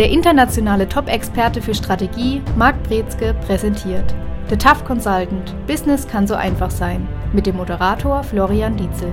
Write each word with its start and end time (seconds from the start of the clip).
Der 0.00 0.08
internationale 0.08 0.88
Top-Experte 0.88 1.60
für 1.60 1.74
Strategie, 1.74 2.40
Marc 2.56 2.82
Brezke, 2.84 3.34
präsentiert 3.46 4.14
The 4.48 4.56
Tough 4.56 4.82
Consultant– 4.82 5.54
Business 5.66 6.08
kann 6.08 6.26
so 6.26 6.32
einfach 6.32 6.70
sein 6.70 7.06
mit 7.34 7.44
dem 7.44 7.58
Moderator 7.58 8.24
Florian 8.24 8.78
Dietzel. 8.78 9.12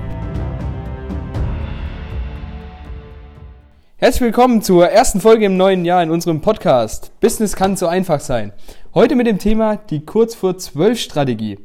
Herzlich 3.98 4.22
willkommen 4.22 4.62
zur 4.62 4.88
ersten 4.88 5.20
Folge 5.20 5.44
im 5.44 5.58
neuen 5.58 5.84
Jahr 5.84 6.02
in 6.02 6.10
unserem 6.10 6.40
Podcast 6.40 7.12
Business 7.20 7.54
kann 7.54 7.76
so 7.76 7.86
einfach 7.86 8.20
sein. 8.20 8.54
Heute 8.94 9.14
mit 9.14 9.26
dem 9.26 9.38
Thema 9.38 9.76
die 9.76 10.06
Kurz 10.06 10.34
vor 10.34 10.56
12 10.56 10.98
Strategie. 10.98 11.58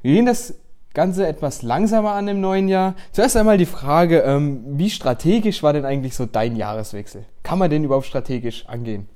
Wir 0.00 0.14
gehen 0.14 0.24
das 0.24 0.54
Ganze 0.98 1.28
etwas 1.28 1.62
langsamer 1.62 2.14
an 2.14 2.26
im 2.26 2.40
neuen 2.40 2.66
Jahr. 2.66 2.96
Zuerst 3.12 3.36
einmal 3.36 3.56
die 3.56 3.66
Frage, 3.66 4.18
ähm, 4.22 4.64
wie 4.66 4.90
strategisch 4.90 5.62
war 5.62 5.72
denn 5.72 5.84
eigentlich 5.84 6.16
so 6.16 6.26
dein 6.26 6.56
Jahreswechsel? 6.56 7.24
Kann 7.44 7.60
man 7.60 7.70
den 7.70 7.84
überhaupt 7.84 8.06
strategisch 8.06 8.66
angehen? 8.66 9.06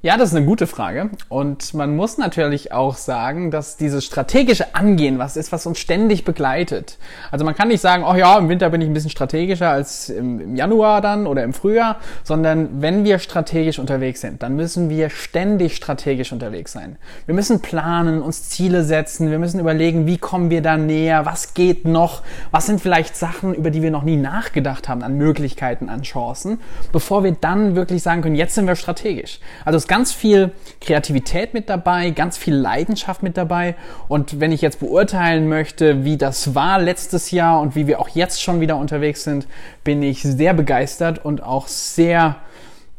Ja, 0.00 0.16
das 0.16 0.28
ist 0.28 0.36
eine 0.36 0.46
gute 0.46 0.68
Frage. 0.68 1.10
Und 1.28 1.74
man 1.74 1.96
muss 1.96 2.18
natürlich 2.18 2.70
auch 2.70 2.94
sagen, 2.94 3.50
dass 3.50 3.76
dieses 3.76 4.04
strategische 4.04 4.76
Angehen 4.76 5.18
was 5.18 5.36
ist, 5.36 5.50
was 5.50 5.66
uns 5.66 5.80
ständig 5.80 6.24
begleitet. 6.24 6.98
Also 7.32 7.44
man 7.44 7.56
kann 7.56 7.66
nicht 7.66 7.80
sagen, 7.80 8.04
oh 8.08 8.14
ja, 8.14 8.38
im 8.38 8.48
Winter 8.48 8.70
bin 8.70 8.80
ich 8.80 8.86
ein 8.86 8.94
bisschen 8.94 9.10
strategischer 9.10 9.70
als 9.70 10.08
im, 10.08 10.54
Januar 10.54 11.00
dann 11.00 11.26
oder 11.26 11.42
im 11.42 11.52
Frühjahr, 11.52 11.96
sondern 12.22 12.80
wenn 12.80 13.02
wir 13.02 13.18
strategisch 13.18 13.80
unterwegs 13.80 14.20
sind, 14.20 14.40
dann 14.44 14.54
müssen 14.54 14.88
wir 14.88 15.10
ständig 15.10 15.74
strategisch 15.74 16.30
unterwegs 16.30 16.70
sein. 16.70 16.94
Wir 17.26 17.34
müssen 17.34 17.60
planen, 17.60 18.22
uns 18.22 18.50
Ziele 18.50 18.84
setzen, 18.84 19.32
wir 19.32 19.40
müssen 19.40 19.58
überlegen, 19.58 20.06
wie 20.06 20.18
kommen 20.18 20.48
wir 20.48 20.62
da 20.62 20.76
näher, 20.76 21.26
was 21.26 21.54
geht 21.54 21.86
noch, 21.86 22.22
was 22.52 22.66
sind 22.66 22.80
vielleicht 22.80 23.16
Sachen, 23.16 23.52
über 23.52 23.72
die 23.72 23.82
wir 23.82 23.90
noch 23.90 24.04
nie 24.04 24.16
nachgedacht 24.16 24.88
haben, 24.88 25.02
an 25.02 25.16
Möglichkeiten, 25.16 25.88
an 25.88 26.02
Chancen, 26.02 26.60
bevor 26.92 27.24
wir 27.24 27.32
dann 27.32 27.74
wirklich 27.74 28.04
sagen 28.04 28.22
können, 28.22 28.36
jetzt 28.36 28.54
sind 28.54 28.68
wir 28.68 28.76
strategisch. 28.76 29.40
Also 29.64 29.87
ganz 29.88 30.12
viel 30.12 30.52
Kreativität 30.80 31.54
mit 31.54 31.68
dabei, 31.68 32.10
ganz 32.10 32.38
viel 32.38 32.54
Leidenschaft 32.54 33.22
mit 33.22 33.36
dabei. 33.36 33.74
Und 34.06 34.38
wenn 34.38 34.52
ich 34.52 34.60
jetzt 34.60 34.78
beurteilen 34.78 35.48
möchte, 35.48 36.04
wie 36.04 36.16
das 36.16 36.54
war 36.54 36.78
letztes 36.80 37.30
Jahr 37.30 37.60
und 37.60 37.74
wie 37.74 37.86
wir 37.86 38.00
auch 38.00 38.08
jetzt 38.10 38.40
schon 38.40 38.60
wieder 38.60 38.76
unterwegs 38.76 39.24
sind, 39.24 39.48
bin 39.82 40.02
ich 40.02 40.22
sehr 40.22 40.54
begeistert 40.54 41.24
und 41.24 41.42
auch 41.42 41.66
sehr 41.66 42.36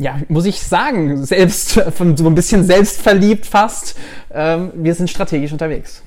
ja, 0.02 0.18
muss 0.30 0.46
ich 0.46 0.62
sagen, 0.62 1.26
selbst 1.26 1.73
von 1.73 2.16
so 2.16 2.26
ein 2.26 2.36
bisschen 2.36 2.64
selbstverliebt 2.64 3.46
fast. 3.46 3.98
Ähm, 4.34 4.72
wir 4.74 4.96
sind 4.96 5.09
strategisch 5.09 5.52
unterwegs. 5.52 6.03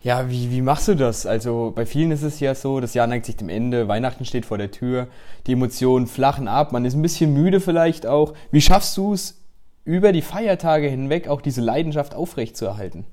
Ja, 0.00 0.30
wie, 0.30 0.52
wie 0.52 0.62
machst 0.62 0.86
du 0.86 0.94
das? 0.94 1.26
Also 1.26 1.72
bei 1.74 1.84
vielen 1.84 2.12
ist 2.12 2.22
es 2.22 2.38
ja 2.38 2.54
so, 2.54 2.78
das 2.78 2.94
Jahr 2.94 3.08
neigt 3.08 3.26
sich 3.26 3.36
dem 3.36 3.48
Ende, 3.48 3.88
Weihnachten 3.88 4.24
steht 4.24 4.46
vor 4.46 4.56
der 4.56 4.70
Tür, 4.70 5.08
die 5.48 5.52
Emotionen 5.52 6.06
flachen 6.06 6.46
ab, 6.46 6.70
man 6.70 6.84
ist 6.84 6.94
ein 6.94 7.02
bisschen 7.02 7.34
müde 7.34 7.60
vielleicht 7.60 8.06
auch. 8.06 8.34
Wie 8.52 8.60
schaffst 8.60 8.96
du 8.96 9.12
es, 9.12 9.36
über 9.88 10.12
die 10.12 10.20
Feiertage 10.20 10.86
hinweg 10.86 11.28
auch 11.28 11.40
diese 11.40 11.62
Leidenschaft 11.62 12.14
aufrechtzuerhalten. 12.14 13.06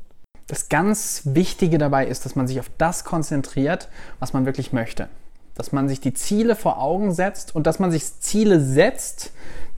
Das 0.48 0.68
ganz 0.68 1.22
Wichtige 1.24 1.78
dabei 1.78 2.06
ist, 2.06 2.26
dass 2.26 2.36
man 2.36 2.48
sich 2.48 2.60
auf 2.60 2.70
das 2.78 3.06
konzentriert, 3.06 3.88
was 4.20 4.34
man 4.34 4.46
wirklich 4.46 4.74
möchte. 4.74 5.08
Dass 5.56 5.72
man 5.72 5.88
sich 5.88 6.02
die 6.02 6.14
Ziele 6.14 6.54
vor 6.58 6.82
Augen 6.82 7.14
setzt 7.14 7.56
und 7.56 7.66
dass 7.66 7.80
man 7.80 7.92
sich 7.92 8.20
Ziele 8.20 8.60
setzt, 8.60 9.32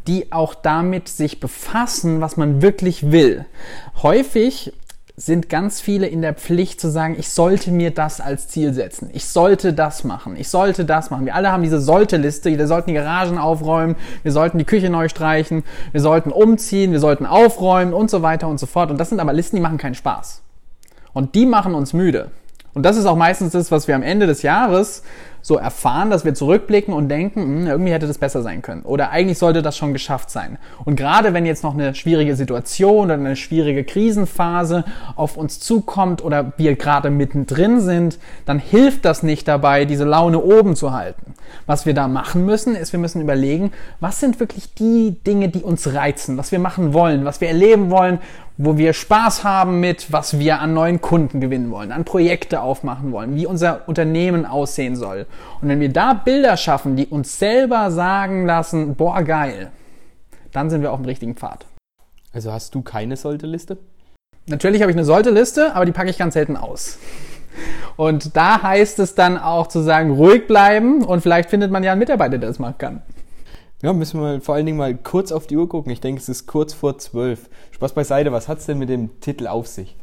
die 0.07 0.31
auch 0.31 0.55
damit 0.55 1.07
sich 1.07 1.39
befassen, 1.39 2.19
was 2.19 2.35
man 2.35 2.63
wirklich 2.63 3.11
will. 3.11 3.45
Häufig 4.01 4.73
sind 5.19 5.49
ganz 5.49 5.81
viele 5.81 6.05
in 6.05 6.21
der 6.21 6.35
Pflicht 6.35 6.79
zu 6.79 6.91
sagen, 6.91 7.15
ich 7.17 7.29
sollte 7.31 7.71
mir 7.71 7.89
das 7.89 8.21
als 8.21 8.49
Ziel 8.49 8.71
setzen. 8.73 9.09
Ich 9.13 9.25
sollte 9.25 9.73
das 9.73 10.03
machen. 10.03 10.35
Ich 10.35 10.47
sollte 10.47 10.85
das 10.85 11.09
machen. 11.09 11.25
Wir 11.25 11.33
alle 11.33 11.51
haben 11.51 11.63
diese 11.63 11.81
Sollte-Liste. 11.81 12.55
Wir 12.55 12.67
sollten 12.67 12.91
die 12.91 12.93
Garagen 12.93 13.39
aufräumen. 13.39 13.95
Wir 14.21 14.31
sollten 14.31 14.59
die 14.59 14.63
Küche 14.63 14.91
neu 14.91 15.09
streichen. 15.09 15.63
Wir 15.91 16.01
sollten 16.01 16.31
umziehen. 16.31 16.91
Wir 16.91 16.99
sollten 16.99 17.25
aufräumen 17.25 17.93
und 17.93 18.11
so 18.11 18.21
weiter 18.21 18.47
und 18.47 18.59
so 18.59 18.67
fort. 18.67 18.91
Und 18.91 18.99
das 18.99 19.09
sind 19.09 19.19
aber 19.19 19.33
Listen, 19.33 19.55
die 19.55 19.61
machen 19.61 19.79
keinen 19.79 19.95
Spaß. 19.95 20.43
Und 21.13 21.33
die 21.33 21.47
machen 21.47 21.73
uns 21.73 21.93
müde. 21.93 22.29
Und 22.75 22.83
das 22.83 22.95
ist 22.95 23.07
auch 23.07 23.15
meistens 23.15 23.53
das, 23.53 23.71
was 23.71 23.87
wir 23.87 23.95
am 23.95 24.03
Ende 24.03 24.27
des 24.27 24.43
Jahres 24.43 25.01
so 25.41 25.57
erfahren, 25.57 26.09
dass 26.09 26.25
wir 26.25 26.33
zurückblicken 26.33 26.93
und 26.93 27.09
denken, 27.09 27.41
hm, 27.41 27.67
irgendwie 27.67 27.91
hätte 27.91 28.07
das 28.07 28.17
besser 28.17 28.41
sein 28.41 28.61
können. 28.61 28.81
Oder 28.81 29.11
eigentlich 29.11 29.37
sollte 29.37 29.61
das 29.61 29.77
schon 29.77 29.93
geschafft 29.93 30.29
sein. 30.29 30.57
Und 30.85 30.95
gerade 30.95 31.33
wenn 31.33 31.45
jetzt 31.45 31.63
noch 31.63 31.73
eine 31.73 31.95
schwierige 31.95 32.35
Situation 32.35 33.05
oder 33.05 33.13
eine 33.13 33.35
schwierige 33.35 33.83
Krisenphase 33.83 34.83
auf 35.15 35.37
uns 35.37 35.59
zukommt 35.59 36.23
oder 36.23 36.53
wir 36.57 36.75
gerade 36.75 37.09
mittendrin 37.09 37.79
sind, 37.79 38.19
dann 38.45 38.59
hilft 38.59 39.05
das 39.05 39.23
nicht 39.23 39.47
dabei, 39.47 39.85
diese 39.85 40.05
Laune 40.05 40.41
oben 40.41 40.75
zu 40.75 40.93
halten. 40.93 41.33
Was 41.65 41.85
wir 41.85 41.93
da 41.93 42.07
machen 42.07 42.45
müssen, 42.45 42.75
ist, 42.75 42.91
wir 42.91 42.99
müssen 42.99 43.21
überlegen, 43.21 43.71
was 43.99 44.19
sind 44.19 44.39
wirklich 44.39 44.73
die 44.73 45.17
Dinge, 45.25 45.49
die 45.49 45.61
uns 45.61 45.93
reizen, 45.93 46.37
was 46.37 46.51
wir 46.51 46.59
machen 46.59 46.93
wollen, 46.93 47.25
was 47.25 47.41
wir 47.41 47.47
erleben 47.47 47.89
wollen, 47.89 48.19
wo 48.57 48.77
wir 48.77 48.93
Spaß 48.93 49.43
haben 49.43 49.79
mit, 49.79 50.11
was 50.11 50.39
wir 50.39 50.59
an 50.59 50.73
neuen 50.73 50.99
Kunden 50.99 51.39
gewinnen 51.41 51.71
wollen, 51.71 51.91
an 51.91 52.05
Projekte 52.05 52.61
aufmachen 52.61 53.11
wollen, 53.11 53.35
wie 53.35 53.45
unser 53.45 53.87
Unternehmen 53.87 54.45
aussehen 54.45 54.95
soll. 54.95 55.26
Und 55.61 55.69
wenn 55.69 55.79
wir 55.79 55.89
da 55.89 56.13
Bilder 56.13 56.57
schaffen, 56.57 56.95
die 56.95 57.07
uns 57.07 57.39
selber 57.39 57.91
sagen 57.91 58.45
lassen, 58.45 58.95
boah, 58.95 59.21
geil, 59.23 59.71
dann 60.51 60.69
sind 60.69 60.81
wir 60.81 60.91
auf 60.91 60.99
dem 60.99 61.05
richtigen 61.05 61.35
Pfad. 61.35 61.65
Also 62.33 62.51
hast 62.51 62.75
du 62.75 62.81
keine 62.81 63.15
Sollte-Liste? 63.15 63.77
Natürlich 64.47 64.81
habe 64.81 64.91
ich 64.91 64.97
eine 64.97 65.05
Sollte-Liste, 65.05 65.75
aber 65.75 65.85
die 65.85 65.91
packe 65.91 66.09
ich 66.09 66.17
ganz 66.17 66.33
selten 66.33 66.55
aus. 66.55 66.99
Und 67.95 68.35
da 68.37 68.61
heißt 68.61 68.99
es 68.99 69.15
dann 69.15 69.37
auch 69.37 69.67
zu 69.67 69.81
sagen, 69.81 70.11
ruhig 70.11 70.47
bleiben 70.47 71.03
und 71.03 71.21
vielleicht 71.21 71.49
findet 71.49 71.71
man 71.71 71.83
ja 71.83 71.91
einen 71.91 71.99
Mitarbeiter, 71.99 72.37
der 72.37 72.49
das 72.49 72.59
machen 72.59 72.77
kann. 72.77 73.01
Ja, 73.81 73.93
müssen 73.93 74.21
wir 74.21 74.41
vor 74.41 74.55
allen 74.55 74.65
Dingen 74.65 74.77
mal 74.77 74.95
kurz 74.95 75.31
auf 75.31 75.47
die 75.47 75.57
Uhr 75.57 75.69
gucken. 75.69 75.91
Ich 75.91 76.01
denke, 76.01 76.19
es 76.21 76.29
ist 76.29 76.47
kurz 76.47 76.73
vor 76.73 76.97
zwölf. 76.97 77.49
Spaß 77.71 77.93
beiseite, 77.93 78.31
was 78.31 78.47
hat 78.47 78.59
es 78.59 78.65
denn 78.65 78.79
mit 78.79 78.89
dem 78.89 79.19
Titel 79.19 79.47
auf 79.47 79.67
sich? 79.67 79.95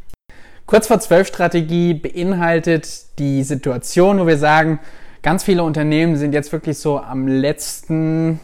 Kurz 0.67 0.87
vor 0.87 1.01
zwölf 1.01 1.27
Strategie 1.27 1.95
beinhaltet 1.95 3.19
die 3.19 3.43
Situation, 3.43 4.19
wo 4.19 4.27
wir 4.27 4.39
sagen, 4.39 4.79
Ganz 5.25 5.43
viele 5.43 5.63
Unternehmen 5.63 6.17
sind 6.17 6.35
jetzt 6.35 6.53
wirklich 6.53 6.77
so 6.77 7.01
am 7.01 7.27
letzten 7.27 8.41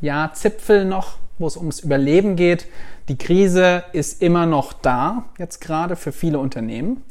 ja, 0.00 0.30
Zipfel 0.32 0.86
noch, 0.86 1.18
wo 1.36 1.46
es 1.46 1.58
ums 1.58 1.80
Überleben 1.80 2.34
geht. 2.34 2.64
Die 3.10 3.18
Krise 3.18 3.84
ist 3.92 4.22
immer 4.22 4.46
noch 4.46 4.72
da, 4.72 5.26
jetzt 5.36 5.60
gerade 5.60 5.96
für 5.96 6.10
viele 6.10 6.38
Unternehmen. 6.38 7.02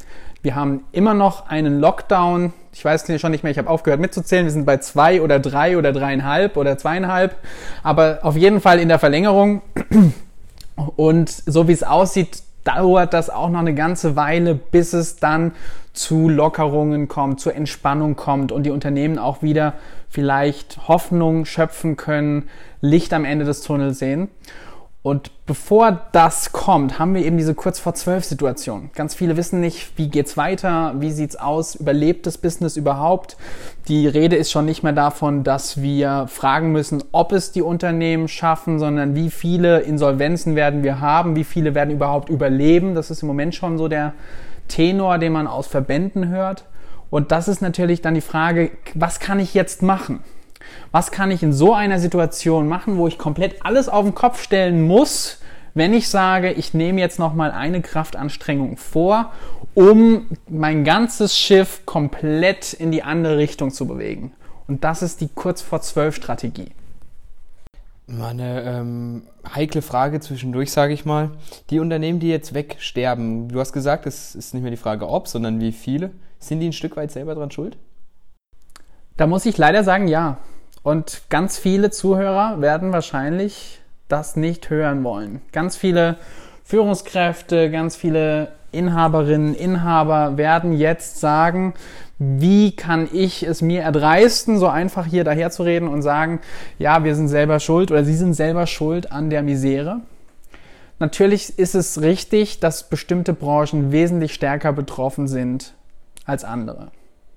Wir 0.42 0.56
haben 0.56 0.84
immer 0.94 1.14
noch 1.14 1.48
einen 1.48 1.80
Lockdown. 1.80 2.54
Ich 2.74 2.84
weiß 2.84 3.06
schon 3.22 3.30
nicht 3.30 3.44
mehr, 3.44 3.52
ich 3.52 3.60
habe 3.60 3.70
aufgehört 3.70 4.00
mitzuzählen. 4.00 4.46
Wir 4.46 4.52
sind 4.52 4.66
bei 4.66 4.78
zwei 4.78 5.22
oder 5.22 5.38
drei 5.40 5.78
oder 5.78 5.94
dreieinhalb 5.94 6.58
oder 6.58 6.80
zweieinhalb. 6.80 7.36
Aber 7.84 8.22
auf 8.24 8.36
jeden 8.36 8.62
Fall 8.62 8.80
in 8.80 8.88
der 8.88 8.98
Verlängerung. 8.98 9.62
Und 10.96 11.30
so 11.30 11.68
wie 11.68 11.74
es 11.74 11.84
aussieht, 11.84 12.42
dauert 12.68 13.14
das 13.14 13.30
auch 13.30 13.50
noch 13.50 13.60
eine 13.60 13.74
ganze 13.74 14.16
Weile, 14.16 14.54
bis 14.54 14.94
es 14.94 15.16
dann 15.16 15.54
zu 15.94 16.30
Lockerungen 16.30 17.08
kommt, 17.08 17.40
zur 17.40 17.56
Entspannung 17.56 18.16
kommt 18.16 18.52
und 18.52 18.64
die 18.64 18.72
Unternehmen 18.72 19.18
auch 19.18 19.42
wieder 19.42 19.74
vielleicht 20.10 20.88
Hoffnung 20.88 21.46
schöpfen 21.46 21.96
können, 21.96 22.50
Licht 22.82 23.14
am 23.14 23.26
Ende 23.26 23.46
des 23.46 23.62
Tunnels 23.62 24.00
sehen. 24.00 24.28
Und 25.04 25.32
bevor 25.46 26.02
das 26.12 26.52
kommt, 26.52 27.00
haben 27.00 27.14
wir 27.14 27.24
eben 27.24 27.38
diese 27.38 27.54
kurz 27.54 27.80
vor 27.80 27.94
zwölf 27.94 28.26
Situation. 28.26 28.90
Ganz 28.94 29.16
viele 29.16 29.38
wissen 29.38 29.62
nicht, 29.62 29.98
wie 29.98 30.10
geht's 30.10 30.36
weiter, 30.36 30.96
wie 31.00 31.12
sieht's 31.12 31.38
aus, 31.38 31.76
überlebt 31.76 32.26
das 32.26 32.38
Business 32.38 32.76
überhaupt? 32.76 33.38
Die 33.88 34.08
Rede 34.08 34.36
ist 34.36 34.52
schon 34.52 34.66
nicht 34.66 34.84
mehr 34.84 34.94
davon, 34.94 35.46
dass 35.46 35.82
wir 35.82 36.26
fragen 36.28 36.74
müssen, 36.74 37.04
ob 37.14 37.32
es 37.32 37.54
die 37.54 37.62
Unternehmen 37.62 38.28
schaffen, 38.28 38.80
sondern 38.80 39.16
wie 39.16 39.30
viele 39.30 39.80
Insolvenzen 39.80 40.56
werden 40.58 40.84
wir 40.84 41.00
haben, 41.00 41.38
wie 41.38 41.46
viele 41.46 41.74
werden 41.74 41.92
überhaupt 41.92 42.28
überleben. 42.28 42.94
Das 42.94 43.10
ist 43.10 43.22
im 43.22 43.28
Moment 43.28 43.56
schon 43.56 43.78
so 43.78 43.88
der 43.88 44.14
Tenor, 44.68 45.20
den 45.20 45.32
man 45.32 45.48
aus 45.48 45.68
Verbänden 45.68 46.28
hört. 46.28 46.66
Und 47.10 47.32
das 47.32 47.48
ist 47.48 47.62
natürlich 47.62 48.02
dann 48.02 48.16
die 48.16 48.22
Frage, 48.22 48.72
was 48.94 49.22
kann 49.22 49.40
ich 49.40 49.54
jetzt 49.54 49.82
machen? 49.84 50.22
Was 50.92 51.12
kann 51.12 51.32
ich 51.32 51.44
in 51.44 51.54
so 51.54 51.74
einer 51.74 52.00
Situation 52.00 52.68
machen, 52.68 52.98
wo 52.98 53.08
ich 53.08 53.18
komplett 53.18 53.66
alles 53.66 53.90
auf 53.90 54.06
den 54.06 54.16
Kopf 54.16 54.42
stellen 54.42 54.88
muss, 54.88 55.40
wenn 55.74 55.94
ich 55.94 56.10
sage, 56.10 56.52
ich 56.52 56.74
nehme 56.74 57.00
jetzt 57.00 57.20
nochmal 57.20 57.52
eine 57.52 57.82
Kraftanstrengung 57.82 58.78
vor, 58.78 59.32
um 59.76 60.26
mein 60.50 60.84
ganzes 60.84 61.38
Schiff 61.38 61.86
komplett 61.86 62.74
in 62.74 62.92
die 62.92 63.04
andere 63.04 63.38
Richtung 63.38 63.70
zu 63.70 63.88
bewegen. 63.88 64.32
Und 64.68 64.84
das 64.84 65.02
ist 65.02 65.22
die 65.22 65.30
kurz 65.34 65.62
vor 65.62 65.82
zwölf 65.82 66.16
Strategie. 66.16 66.72
Mal 68.08 68.30
eine 68.30 68.62
ähm, 68.64 69.24
heikle 69.54 69.82
Frage 69.82 70.20
zwischendurch, 70.20 70.72
sage 70.72 70.94
ich 70.94 71.06
mal. 71.06 71.32
Die 71.70 71.80
Unternehmen, 71.80 72.20
die 72.20 72.30
jetzt 72.30 72.54
wegsterben, 72.54 73.50
du 73.50 73.60
hast 73.60 73.74
gesagt, 73.74 74.06
es 74.06 74.34
ist 74.34 74.54
nicht 74.54 74.64
mehr 74.64 74.72
die 74.72 74.78
Frage 74.78 75.08
ob, 75.08 75.28
sondern 75.28 75.60
wie 75.60 75.74
viele. 75.74 76.12
Sind 76.40 76.62
die 76.62 76.68
ein 76.68 76.74
Stück 76.74 76.96
weit 76.96 77.12
selber 77.12 77.36
dran 77.36 77.52
schuld? 77.52 77.78
Da 79.18 79.28
muss 79.28 79.46
ich 79.46 79.58
leider 79.58 79.84
sagen, 79.84 80.08
ja. 80.08 80.38
Und 80.88 81.24
ganz 81.28 81.58
viele 81.58 81.92
Zuhörer 81.92 82.62
werden 82.62 82.94
wahrscheinlich 82.94 83.82
das 84.08 84.38
nicht 84.38 84.70
hören 84.70 85.04
wollen. 85.04 85.42
Ganz 85.52 85.76
viele 85.76 86.16
Führungskräfte, 86.64 87.70
ganz 87.70 87.98
viele 87.98 88.54
Inhaberinnen, 88.72 89.54
Inhaber 89.54 90.38
werden 90.38 90.72
jetzt 90.72 91.20
sagen, 91.20 91.74
wie 92.20 92.74
kann 92.74 93.10
ich 93.12 93.44
es 93.44 93.62
mir 93.62 93.82
erdreisten, 93.82 94.60
so 94.60 94.70
einfach 94.70 95.06
hier 95.06 95.26
daherzureden 95.26 95.90
und 95.90 96.04
sagen, 96.04 96.40
ja, 96.80 97.04
wir 97.04 97.16
sind 97.16 97.28
selber 97.28 97.60
schuld 97.60 97.92
oder 97.92 98.06
Sie 98.06 98.16
sind 98.16 98.34
selber 98.34 98.66
schuld 98.66 99.12
an 99.12 99.30
der 99.30 99.44
Misere. 99.44 100.00
Natürlich 101.00 101.60
ist 101.60 101.76
es 101.76 102.00
richtig, 102.00 102.62
dass 102.62 102.88
bestimmte 102.88 103.34
Branchen 103.34 103.92
wesentlich 103.92 104.34
stärker 104.34 104.72
betroffen 104.72 105.28
sind 105.28 105.74
als 106.24 106.46
andere. 106.46 106.92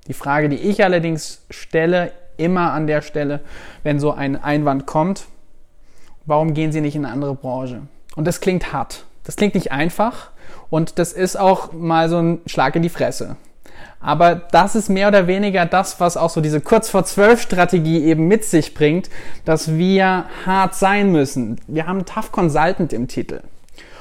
Die 0.06 0.14
Frage, 0.14 0.48
die 0.48 0.56
ich 0.56 0.84
allerdings 0.84 1.42
stelle, 1.50 2.12
immer 2.40 2.72
an 2.72 2.86
der 2.86 3.02
Stelle, 3.02 3.40
wenn 3.82 4.00
so 4.00 4.12
ein 4.12 4.42
Einwand 4.42 4.86
kommt, 4.86 5.26
warum 6.26 6.54
gehen 6.54 6.72
Sie 6.72 6.80
nicht 6.80 6.96
in 6.96 7.04
eine 7.04 7.14
andere 7.14 7.34
Branche? 7.34 7.82
Und 8.16 8.26
das 8.26 8.40
klingt 8.40 8.72
hart. 8.72 9.04
Das 9.24 9.36
klingt 9.36 9.54
nicht 9.54 9.70
einfach 9.70 10.30
und 10.70 10.98
das 10.98 11.12
ist 11.12 11.38
auch 11.38 11.72
mal 11.72 12.08
so 12.08 12.18
ein 12.18 12.40
Schlag 12.46 12.74
in 12.74 12.82
die 12.82 12.88
Fresse. 12.88 13.36
Aber 14.00 14.34
das 14.34 14.74
ist 14.74 14.88
mehr 14.88 15.08
oder 15.08 15.26
weniger 15.26 15.66
das, 15.66 16.00
was 16.00 16.16
auch 16.16 16.30
so 16.30 16.40
diese 16.40 16.62
kurz 16.62 16.88
vor 16.88 17.04
zwölf 17.04 17.42
Strategie 17.42 18.02
eben 18.04 18.28
mit 18.28 18.44
sich 18.44 18.72
bringt, 18.72 19.10
dass 19.44 19.76
wir 19.76 20.24
hart 20.46 20.74
sein 20.74 21.12
müssen. 21.12 21.60
Wir 21.66 21.86
haben 21.86 22.06
Tough 22.06 22.32
Consultant 22.32 22.94
im 22.94 23.08
Titel. 23.08 23.42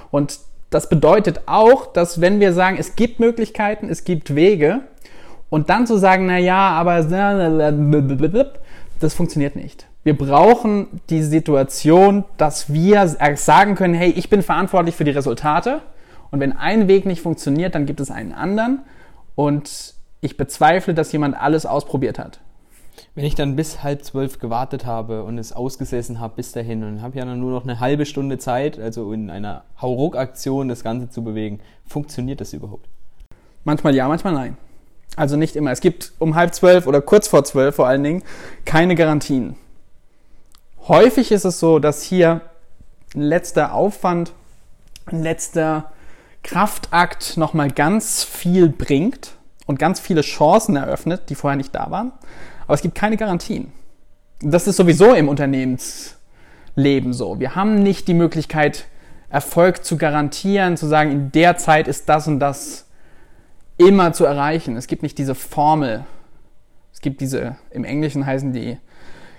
Und 0.10 0.40
das 0.70 0.88
bedeutet 0.88 1.42
auch, 1.48 1.88
dass 1.88 2.22
wenn 2.22 2.40
wir 2.40 2.54
sagen, 2.54 2.78
es 2.80 2.96
gibt 2.96 3.20
Möglichkeiten, 3.20 3.90
es 3.90 4.06
gibt 4.06 4.36
Wege, 4.36 4.82
und 5.50 5.70
dann 5.70 5.88
zu 5.88 5.98
sagen, 5.98 6.26
na 6.28 6.38
ja, 6.38 6.70
aber 6.72 7.04
das 9.00 9.14
funktioniert 9.14 9.56
nicht. 9.56 9.88
Wir 10.04 10.18
brauchen 10.18 11.02
die 11.10 11.24
Situation, 11.24 12.24
dass 12.38 12.72
wir 12.72 13.08
sagen 13.36 13.76
können, 13.76 13.94
hey, 13.94 14.12
ich 14.12 14.30
bin 14.30 14.42
verantwortlich 14.42 14.96
für 14.96 15.04
die 15.04 15.12
Resultate. 15.12 15.82
Und 16.32 16.40
wenn 16.40 16.56
ein 16.56 16.88
Weg 16.88 17.06
nicht 17.06 17.22
funktioniert, 17.22 17.76
dann 17.76 17.86
gibt 17.86 18.00
es 18.00 18.12
einen 18.12 18.32
anderen. 18.32 18.80
Und 19.36 19.96
ich 20.22 20.38
bezweifle, 20.38 20.94
dass 20.94 21.12
jemand 21.12 21.40
alles 21.40 21.66
ausprobiert 21.66 22.20
hat. 22.20 22.40
Wenn 23.16 23.26
ich 23.26 23.36
dann 23.36 23.56
bis 23.56 23.84
halb 23.84 24.04
zwölf 24.04 24.40
gewartet 24.40 24.86
habe 24.86 25.24
und 25.24 25.38
es 25.38 25.54
ausgesessen 25.54 26.20
habe 26.20 26.36
bis 26.36 26.52
dahin 26.52 26.84
und 26.84 27.02
habe 27.02 27.18
ja 27.18 27.26
dann 27.26 27.40
nur 27.40 27.52
noch 27.52 27.64
eine 27.64 27.80
halbe 27.80 28.06
Stunde 28.06 28.38
Zeit, 28.38 28.80
also 28.80 29.12
in 29.14 29.30
einer 29.30 29.64
Hauruck-Aktion 29.82 30.68
das 30.68 30.84
Ganze 30.84 31.10
zu 31.10 31.24
bewegen, 31.24 31.60
funktioniert 31.86 32.42
das 32.42 32.54
überhaupt? 32.54 32.88
Manchmal 33.64 33.96
ja, 33.96 34.08
manchmal 34.08 34.34
nein. 34.34 34.58
Also 35.16 35.36
nicht 35.36 35.56
immer. 35.56 35.72
Es 35.72 35.82
gibt 35.82 36.14
um 36.20 36.36
halb 36.36 36.54
zwölf 36.54 36.88
oder 36.88 37.02
kurz 37.02 37.28
vor 37.28 37.44
zwölf 37.44 37.76
vor 37.76 37.88
allen 37.88 38.04
Dingen 38.04 38.24
keine 38.66 38.96
Garantien. 38.96 39.56
Häufig 40.88 41.32
ist 41.32 41.46
es 41.46 41.60
so, 41.60 41.80
dass 41.80 42.02
hier 42.04 42.42
ein 43.16 43.22
letzter 43.22 43.74
Aufwand, 43.74 44.34
ein 45.06 45.22
letzter 45.22 45.92
Kraftakt 46.44 47.38
nochmal 47.38 47.70
ganz 47.70 48.24
viel 48.24 48.70
bringt 48.70 49.34
und 49.66 49.78
ganz 49.78 50.00
viele 50.00 50.22
Chancen 50.22 50.76
eröffnet, 50.76 51.30
die 51.30 51.36
vorher 51.36 51.58
nicht 51.58 51.76
da 51.76 51.92
waren. 51.92 52.12
Aber 52.66 52.74
es 52.74 52.82
gibt 52.82 52.96
keine 52.96 53.18
Garantien. 53.18 53.72
Das 54.42 54.68
ist 54.68 54.78
sowieso 54.78 55.14
im 55.14 55.28
Unternehmensleben 55.28 57.14
so. 57.14 57.40
Wir 57.40 57.56
haben 57.56 57.84
nicht 57.84 58.08
die 58.08 58.14
Möglichkeit, 58.14 58.86
Erfolg 59.30 59.84
zu 59.84 59.98
garantieren, 59.98 60.78
zu 60.78 60.88
sagen, 60.88 61.12
in 61.12 61.32
der 61.32 61.58
Zeit 61.58 61.88
ist 61.88 62.10
das 62.10 62.28
und 62.28 62.40
das 62.40 62.86
immer 63.80 64.14
zu 64.14 64.26
erreichen. 64.26 64.78
Es 64.78 64.86
gibt 64.86 65.02
nicht 65.02 65.18
diese 65.18 65.34
Formel. 65.34 66.06
Es 66.94 67.02
gibt 67.02 67.22
diese, 67.22 67.56
im 67.72 67.84
Englischen 67.84 68.26
heißen 68.26 68.54
die 68.54 68.78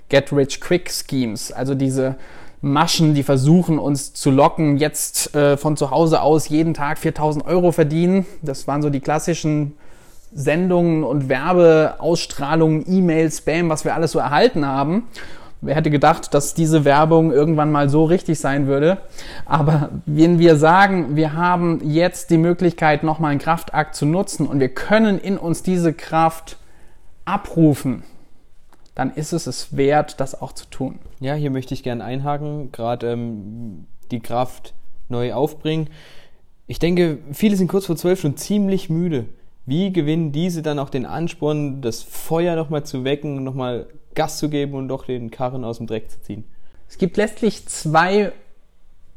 Get 0.09 0.33
Rich 0.33 0.61
Quick 0.61 0.91
Schemes, 0.91 1.53
also 1.53 1.75
diese 1.77 2.17
Maschen, 2.63 3.15
die 3.15 3.23
versuchen 3.23 3.79
uns 3.79 4.13
zu 4.13 4.31
locken, 4.31 4.77
jetzt 4.77 5.35
äh, 5.35 5.57
von 5.57 5.77
zu 5.77 5.91
Hause 5.91 6.21
aus 6.21 6.49
jeden 6.49 6.75
Tag 6.75 6.99
4000 6.99 7.47
Euro 7.47 7.73
verdienen. 7.73 8.27
Das 8.43 8.67
waren 8.67 8.83
so 8.83 8.91
die 8.91 9.01
klassischen 9.01 9.77
Sendungen 10.33 11.05
und 11.05 11.29
Werbeausstrahlungen, 11.29 12.85
E-Mail, 12.87 13.31
Spam, 13.31 13.69
was 13.69 13.85
wir 13.85 13.95
alles 13.95 14.13
so 14.13 14.19
erhalten 14.19 14.67
haben. 14.67 15.09
Wer 15.63 15.75
hätte 15.75 15.91
gedacht, 15.91 16.33
dass 16.33 16.55
diese 16.55 16.87
Werbung 16.87 17.33
irgendwann 17.33 17.71
mal 17.71 17.91
so 17.91 18.05
richtig 18.05 18.39
sein 18.39 18.67
würde? 18.67 18.99
Aber 19.45 19.91
wenn 20.07 20.39
wir 20.39 20.57
sagen, 20.57 21.17
wir 21.17 21.35
haben 21.35 21.81
jetzt 21.85 22.31
die 22.31 22.39
Möglichkeit, 22.39 23.03
nochmal 23.03 23.33
einen 23.33 23.41
Kraftakt 23.41 23.95
zu 23.95 24.07
nutzen 24.07 24.47
und 24.47 24.59
wir 24.59 24.71
können 24.71 25.19
in 25.19 25.37
uns 25.37 25.63
diese 25.63 25.93
Kraft 25.93 26.57
abrufen, 27.27 28.05
dann 28.95 29.11
ist 29.11 29.33
es 29.33 29.47
es 29.47 29.77
wert, 29.77 30.19
das 30.21 30.41
auch 30.41 30.53
zu 30.53 30.67
tun. 30.67 30.99
Ja, 31.21 31.35
hier 31.35 31.51
möchte 31.51 31.75
ich 31.75 31.83
gerne 31.83 32.05
einhaken, 32.05 32.73
gerade 32.73 33.13
ähm, 33.13 33.87
die 34.11 34.21
Kraft 34.21 34.73
neu 35.09 35.35
aufbringen. 35.35 35.91
Ich 36.67 36.79
denke, 36.79 37.19
viele 37.33 37.57
sind 37.57 37.69
kurz 37.69 37.87
vor 37.87 37.97
zwölf 37.97 38.21
schon 38.21 38.37
ziemlich 38.37 38.89
müde. 38.89 39.27
Wie 39.67 39.93
gewinnen 39.93 40.33
diese 40.33 40.63
dann 40.63 40.79
auch 40.79 40.89
den 40.89 41.05
Ansporn, 41.05 41.83
das 41.83 42.03
Feuer 42.03 42.57
nochmal 42.57 42.85
zu 42.85 43.05
wecken, 43.05 43.45
nochmal 43.45 43.87
Gas 44.15 44.39
zu 44.39 44.49
geben 44.49 44.75
und 44.75 44.89
doch 44.89 45.05
den 45.05 45.31
Karren 45.31 45.65
aus 45.65 45.79
dem 45.79 45.87
Dreck 45.87 46.11
zu 46.11 46.21
ziehen? 46.23 46.45
Es 46.89 46.99
gibt 46.99 47.17
letztlich 47.17 47.67
zwei 47.69 48.33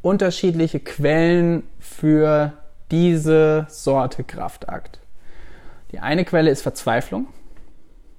unterschiedliche 0.02 0.80
Quellen 0.80 1.64
für 1.80 2.54
diese 2.92 3.66
Sorte 3.70 4.24
Kraftakt. 4.24 5.00
Die 5.92 6.00
eine 6.00 6.26
Quelle 6.26 6.52
ist 6.52 6.62
Verzweiflung 6.62 7.28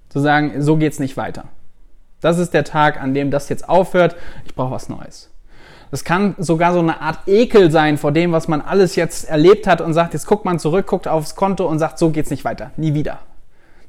zu 0.08 0.20
sagen, 0.20 0.62
so 0.62 0.76
geht's 0.76 0.98
nicht 0.98 1.16
weiter. 1.16 1.44
Das 2.20 2.38
ist 2.38 2.54
der 2.54 2.64
Tag, 2.64 3.00
an 3.00 3.14
dem 3.14 3.30
das 3.30 3.48
jetzt 3.48 3.68
aufhört. 3.68 4.16
Ich 4.46 4.54
brauche 4.54 4.70
was 4.70 4.88
Neues. 4.88 5.30
Das 5.90 6.04
kann 6.04 6.34
sogar 6.38 6.72
so 6.72 6.80
eine 6.80 7.00
Art 7.00 7.28
Ekel 7.28 7.70
sein 7.70 7.98
vor 7.98 8.10
dem, 8.10 8.32
was 8.32 8.48
man 8.48 8.60
alles 8.60 8.96
jetzt 8.96 9.28
erlebt 9.28 9.66
hat 9.66 9.80
und 9.80 9.92
sagt, 9.92 10.14
jetzt 10.14 10.26
guckt 10.26 10.44
man 10.44 10.58
zurück, 10.58 10.86
guckt 10.86 11.06
aufs 11.06 11.36
Konto 11.36 11.68
und 11.68 11.78
sagt, 11.78 11.98
so 11.98 12.10
geht's 12.10 12.30
nicht 12.30 12.44
weiter, 12.44 12.70
nie 12.76 12.94
wieder. 12.94 13.20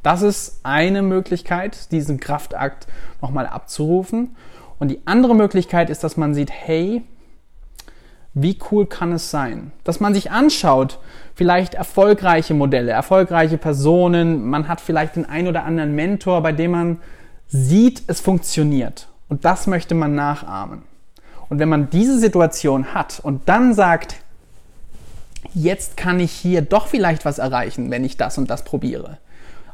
Das 0.05 0.21
ist 0.21 0.59
eine 0.61 1.01
Möglichkeit, 1.01 1.91
diesen 1.91 2.19
Kraftakt 2.19 2.85
nochmal 3.23 3.47
abzurufen. 3.47 4.35
Und 4.77 4.89
die 4.89 4.99
andere 5.05 5.33
Möglichkeit 5.33 5.89
ist, 5.89 6.03
dass 6.03 6.15
man 6.15 6.35
sieht, 6.35 6.51
hey, 6.51 7.01
wie 8.35 8.59
cool 8.69 8.85
kann 8.85 9.13
es 9.13 9.31
sein? 9.31 9.71
Dass 9.83 9.99
man 9.99 10.13
sich 10.13 10.29
anschaut, 10.29 10.99
vielleicht 11.33 11.73
erfolgreiche 11.73 12.53
Modelle, 12.53 12.91
erfolgreiche 12.91 13.57
Personen, 13.57 14.47
man 14.47 14.67
hat 14.67 14.79
vielleicht 14.79 15.15
den 15.15 15.25
ein 15.27 15.47
oder 15.47 15.63
anderen 15.63 15.95
Mentor, 15.95 16.43
bei 16.43 16.51
dem 16.51 16.69
man 16.69 16.97
sieht, 17.47 18.03
es 18.05 18.21
funktioniert. 18.21 19.07
Und 19.27 19.43
das 19.43 19.65
möchte 19.65 19.95
man 19.95 20.13
nachahmen. 20.13 20.83
Und 21.49 21.57
wenn 21.57 21.69
man 21.69 21.89
diese 21.89 22.19
Situation 22.19 22.93
hat 22.93 23.19
und 23.23 23.49
dann 23.49 23.73
sagt, 23.73 24.17
jetzt 25.55 25.97
kann 25.97 26.19
ich 26.19 26.31
hier 26.31 26.61
doch 26.61 26.85
vielleicht 26.85 27.25
was 27.25 27.39
erreichen, 27.39 27.89
wenn 27.89 28.03
ich 28.03 28.17
das 28.17 28.37
und 28.37 28.51
das 28.51 28.63
probiere. 28.63 29.17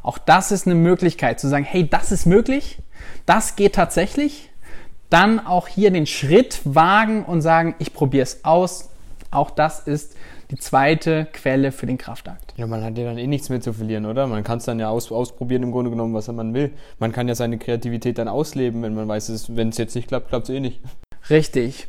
Auch 0.02 0.18
das 0.18 0.52
ist 0.52 0.66
eine 0.66 0.74
Möglichkeit 0.74 1.40
zu 1.40 1.48
sagen, 1.48 1.64
hey, 1.64 1.88
das 1.88 2.12
ist 2.12 2.26
möglich, 2.26 2.78
das 3.26 3.56
geht 3.56 3.74
tatsächlich 3.74 4.50
dann 5.10 5.44
auch 5.44 5.68
hier 5.68 5.90
den 5.90 6.06
Schritt 6.06 6.60
wagen 6.64 7.24
und 7.24 7.42
sagen, 7.42 7.74
ich 7.78 7.92
probiere 7.92 8.22
es 8.22 8.44
aus. 8.44 8.88
Auch 9.30 9.50
das 9.50 9.80
ist 9.80 10.16
die 10.50 10.56
zweite 10.56 11.26
Quelle 11.32 11.72
für 11.72 11.86
den 11.86 11.98
Kraftakt. 11.98 12.54
Ja, 12.56 12.66
man 12.66 12.82
hat 12.82 12.96
ja 12.98 13.04
dann 13.04 13.18
eh 13.18 13.26
nichts 13.26 13.48
mehr 13.48 13.60
zu 13.60 13.72
verlieren, 13.72 14.06
oder? 14.06 14.26
Man 14.26 14.42
kann 14.42 14.58
es 14.58 14.64
dann 14.64 14.78
ja 14.78 14.88
aus, 14.88 15.12
ausprobieren 15.12 15.62
im 15.62 15.72
Grunde 15.72 15.90
genommen, 15.90 16.14
was 16.14 16.28
man 16.28 16.54
will. 16.54 16.72
Man 16.98 17.12
kann 17.12 17.28
ja 17.28 17.34
seine 17.34 17.58
Kreativität 17.58 18.18
dann 18.18 18.28
ausleben, 18.28 18.82
wenn 18.82 18.94
man 18.94 19.08
weiß, 19.08 19.56
wenn 19.56 19.68
es 19.70 19.78
jetzt 19.78 19.94
nicht 19.94 20.08
klappt, 20.08 20.28
klappt 20.28 20.48
es 20.48 20.54
eh 20.54 20.60
nicht. 20.60 20.80
Richtig. 21.30 21.88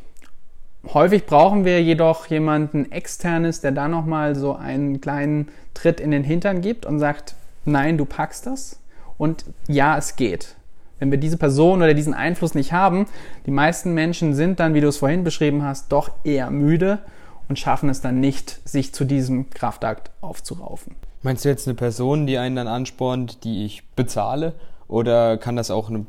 Häufig 0.92 1.24
brauchen 1.24 1.64
wir 1.64 1.82
jedoch 1.82 2.26
jemanden 2.26 2.92
externes, 2.92 3.62
der 3.62 3.72
da 3.72 3.88
nochmal 3.88 4.34
so 4.34 4.54
einen 4.54 5.00
kleinen 5.00 5.48
Tritt 5.72 5.98
in 5.98 6.10
den 6.10 6.24
Hintern 6.24 6.60
gibt 6.60 6.84
und 6.84 6.98
sagt, 6.98 7.36
nein, 7.64 7.98
du 7.98 8.04
packst 8.04 8.46
das 8.46 8.80
und 9.18 9.44
ja, 9.68 9.96
es 9.96 10.16
geht 10.16 10.56
wenn 10.98 11.10
wir 11.10 11.18
diese 11.18 11.36
Person 11.36 11.82
oder 11.82 11.92
diesen 11.94 12.14
Einfluss 12.14 12.54
nicht 12.54 12.72
haben, 12.72 13.06
die 13.46 13.50
meisten 13.50 13.92
Menschen 13.92 14.34
sind 14.34 14.60
dann, 14.60 14.72
wie 14.72 14.80
du 14.80 14.88
es 14.88 14.96
vorhin 14.96 15.24
beschrieben 15.24 15.62
hast, 15.62 15.92
doch 15.92 16.10
eher 16.24 16.50
müde 16.50 17.00
und 17.48 17.58
schaffen 17.58 17.88
es 17.88 18.00
dann 18.00 18.20
nicht, 18.20 18.66
sich 18.66 18.94
zu 18.94 19.04
diesem 19.04 19.50
Kraftakt 19.50 20.10
aufzuraufen. 20.22 20.94
Meinst 21.22 21.44
du 21.44 21.48
jetzt 21.48 21.66
eine 21.66 21.74
Person, 21.74 22.26
die 22.26 22.38
einen 22.38 22.56
dann 22.56 22.68
anspornt, 22.68 23.44
die 23.44 23.64
ich 23.64 23.86
bezahle? 23.96 24.54
Oder 24.88 25.36
kann 25.36 25.56
das 25.56 25.70
auch 25.70 25.90
eine 25.90 26.06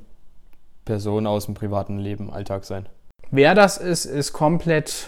Person 0.84 1.28
aus 1.28 1.46
dem 1.46 1.56
privaten 1.56 2.00
Leben, 2.00 2.32
Alltag 2.32 2.66
sein? 2.66 2.86
Wer 3.32 3.56
das 3.56 3.78
ist, 3.78 4.06
ist 4.06 4.34
komplett 4.34 5.08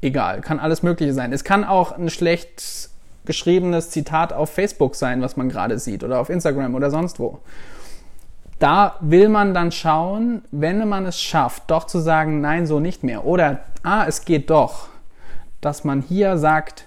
egal. 0.00 0.40
Kann 0.40 0.58
alles 0.58 0.82
Mögliche 0.82 1.12
sein. 1.12 1.32
Es 1.32 1.44
kann 1.44 1.64
auch 1.64 1.92
ein 1.92 2.08
schlecht 2.08 2.90
geschriebenes 3.28 3.90
Zitat 3.90 4.32
auf 4.32 4.50
Facebook 4.50 4.96
sein, 4.96 5.22
was 5.22 5.36
man 5.36 5.48
gerade 5.48 5.78
sieht, 5.78 6.02
oder 6.02 6.18
auf 6.18 6.30
Instagram 6.30 6.74
oder 6.74 6.90
sonst 6.90 7.20
wo 7.20 7.38
da 8.58 8.96
will 9.00 9.28
man 9.28 9.54
dann 9.54 9.70
schauen, 9.72 10.42
wenn 10.50 10.86
man 10.88 11.06
es 11.06 11.20
schafft, 11.20 11.70
doch 11.70 11.84
zu 11.84 12.00
sagen, 12.00 12.40
nein, 12.40 12.66
so 12.66 12.80
nicht 12.80 13.04
mehr. 13.04 13.24
Oder, 13.24 13.60
ah, 13.82 14.04
es 14.06 14.24
geht 14.24 14.50
doch. 14.50 14.88
Dass 15.60 15.84
man 15.84 16.02
hier 16.02 16.38
sagt, 16.38 16.86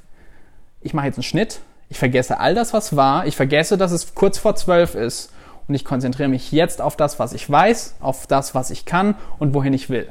ich 0.81 0.93
mache 0.93 1.07
jetzt 1.07 1.17
einen 1.17 1.23
Schnitt, 1.23 1.61
ich 1.89 1.97
vergesse 1.97 2.39
all 2.39 2.55
das, 2.55 2.73
was 2.73 2.95
war, 2.95 3.25
ich 3.25 3.35
vergesse, 3.35 3.77
dass 3.77 3.91
es 3.91 4.15
kurz 4.15 4.37
vor 4.37 4.55
zwölf 4.55 4.95
ist 4.95 5.31
und 5.67 5.75
ich 5.75 5.85
konzentriere 5.85 6.29
mich 6.29 6.51
jetzt 6.51 6.81
auf 6.81 6.95
das, 6.95 7.19
was 7.19 7.33
ich 7.33 7.49
weiß, 7.49 7.95
auf 7.99 8.27
das, 8.27 8.55
was 8.55 8.71
ich 8.71 8.85
kann 8.85 9.15
und 9.39 9.53
wohin 9.53 9.73
ich 9.73 9.89
will. 9.89 10.09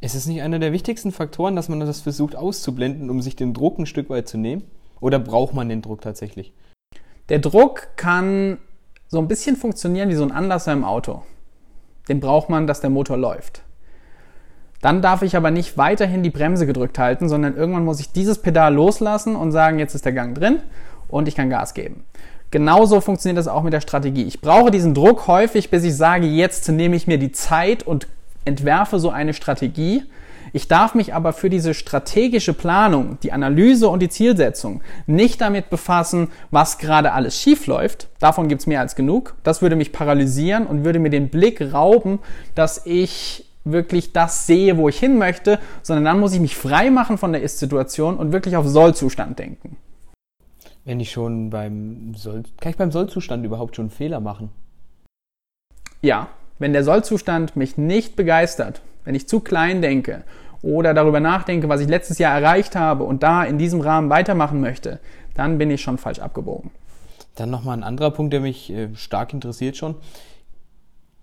Ist 0.00 0.14
es 0.14 0.26
nicht 0.26 0.42
einer 0.42 0.58
der 0.58 0.72
wichtigsten 0.72 1.10
Faktoren, 1.10 1.56
dass 1.56 1.68
man 1.68 1.80
das 1.80 2.00
versucht 2.00 2.36
auszublenden, 2.36 3.10
um 3.10 3.22
sich 3.22 3.34
den 3.34 3.54
Druck 3.54 3.78
ein 3.78 3.86
Stück 3.86 4.10
weit 4.10 4.28
zu 4.28 4.38
nehmen? 4.38 4.62
Oder 5.00 5.18
braucht 5.18 5.54
man 5.54 5.68
den 5.68 5.82
Druck 5.82 6.00
tatsächlich? 6.00 6.52
Der 7.28 7.38
Druck 7.38 7.88
kann 7.96 8.58
so 9.08 9.18
ein 9.18 9.28
bisschen 9.28 9.56
funktionieren 9.56 10.08
wie 10.08 10.14
so 10.14 10.24
ein 10.24 10.32
Anlasser 10.32 10.72
im 10.72 10.84
Auto. 10.84 11.22
Den 12.08 12.20
braucht 12.20 12.48
man, 12.48 12.66
dass 12.66 12.80
der 12.80 12.90
Motor 12.90 13.16
läuft. 13.16 13.62
Dann 14.80 15.02
darf 15.02 15.22
ich 15.22 15.36
aber 15.36 15.50
nicht 15.50 15.76
weiterhin 15.76 16.22
die 16.22 16.30
Bremse 16.30 16.66
gedrückt 16.66 16.98
halten, 16.98 17.28
sondern 17.28 17.56
irgendwann 17.56 17.84
muss 17.84 18.00
ich 18.00 18.12
dieses 18.12 18.38
Pedal 18.38 18.74
loslassen 18.74 19.34
und 19.34 19.50
sagen, 19.50 19.78
jetzt 19.78 19.94
ist 19.94 20.04
der 20.04 20.12
Gang 20.12 20.34
drin 20.34 20.60
und 21.08 21.28
ich 21.28 21.34
kann 21.34 21.50
Gas 21.50 21.74
geben. 21.74 22.04
Genauso 22.50 23.00
funktioniert 23.00 23.38
das 23.38 23.48
auch 23.48 23.62
mit 23.62 23.72
der 23.72 23.80
Strategie. 23.80 24.24
Ich 24.24 24.40
brauche 24.40 24.70
diesen 24.70 24.94
Druck 24.94 25.26
häufig, 25.26 25.70
bis 25.70 25.82
ich 25.82 25.96
sage, 25.96 26.26
jetzt 26.26 26.68
nehme 26.68 26.94
ich 26.94 27.06
mir 27.06 27.18
die 27.18 27.32
Zeit 27.32 27.82
und 27.82 28.06
entwerfe 28.44 29.00
so 29.00 29.10
eine 29.10 29.34
Strategie. 29.34 30.04
Ich 30.56 30.68
darf 30.68 30.94
mich 30.94 31.12
aber 31.12 31.34
für 31.34 31.50
diese 31.50 31.74
strategische 31.74 32.54
Planung, 32.54 33.18
die 33.22 33.30
Analyse 33.30 33.90
und 33.90 34.00
die 34.00 34.08
Zielsetzung 34.08 34.80
nicht 35.06 35.42
damit 35.42 35.68
befassen, 35.68 36.28
was 36.50 36.78
gerade 36.78 37.12
alles 37.12 37.38
schief 37.38 37.66
läuft. 37.66 38.08
Davon 38.20 38.48
gibt 38.48 38.62
es 38.62 38.66
mehr 38.66 38.80
als 38.80 38.96
genug. 38.96 39.34
Das 39.42 39.60
würde 39.60 39.76
mich 39.76 39.92
paralysieren 39.92 40.66
und 40.66 40.82
würde 40.82 40.98
mir 40.98 41.10
den 41.10 41.28
Blick 41.28 41.60
rauben, 41.74 42.20
dass 42.54 42.86
ich 42.86 43.44
wirklich 43.64 44.14
das 44.14 44.46
sehe, 44.46 44.78
wo 44.78 44.88
ich 44.88 44.98
hin 44.98 45.18
möchte, 45.18 45.58
sondern 45.82 46.06
dann 46.06 46.20
muss 46.20 46.32
ich 46.32 46.40
mich 46.40 46.56
frei 46.56 46.88
machen 46.88 47.18
von 47.18 47.32
der 47.32 47.42
Ist-Situation 47.42 48.16
und 48.16 48.32
wirklich 48.32 48.56
auf 48.56 48.66
Soll-Zustand 48.66 49.38
denken. 49.38 49.76
Wenn 50.86 51.00
ich 51.00 51.10
schon 51.10 51.50
beim 51.50 52.14
Soll, 52.14 52.44
kann 52.62 52.70
ich 52.70 52.78
beim 52.78 52.92
Sollzustand 52.92 53.44
überhaupt 53.44 53.76
schon 53.76 53.90
Fehler 53.90 54.20
machen? 54.20 54.48
Ja, 56.00 56.28
wenn 56.58 56.72
der 56.72 56.82
Sollzustand 56.82 57.56
mich 57.56 57.76
nicht 57.76 58.16
begeistert, 58.16 58.80
wenn 59.04 59.14
ich 59.14 59.28
zu 59.28 59.40
klein 59.40 59.82
denke 59.82 60.24
oder 60.62 60.94
darüber 60.94 61.20
nachdenke, 61.20 61.68
was 61.68 61.80
ich 61.80 61.88
letztes 61.88 62.18
Jahr 62.18 62.38
erreicht 62.38 62.76
habe 62.76 63.04
und 63.04 63.22
da 63.22 63.44
in 63.44 63.58
diesem 63.58 63.80
Rahmen 63.80 64.10
weitermachen 64.10 64.60
möchte, 64.60 65.00
dann 65.34 65.58
bin 65.58 65.70
ich 65.70 65.82
schon 65.82 65.98
falsch 65.98 66.18
abgebogen. 66.18 66.70
Dann 67.34 67.50
nochmal 67.50 67.76
ein 67.76 67.84
anderer 67.84 68.10
Punkt, 68.10 68.32
der 68.32 68.40
mich 68.40 68.72
äh, 68.72 68.94
stark 68.94 69.32
interessiert 69.32 69.76
schon. 69.76 69.96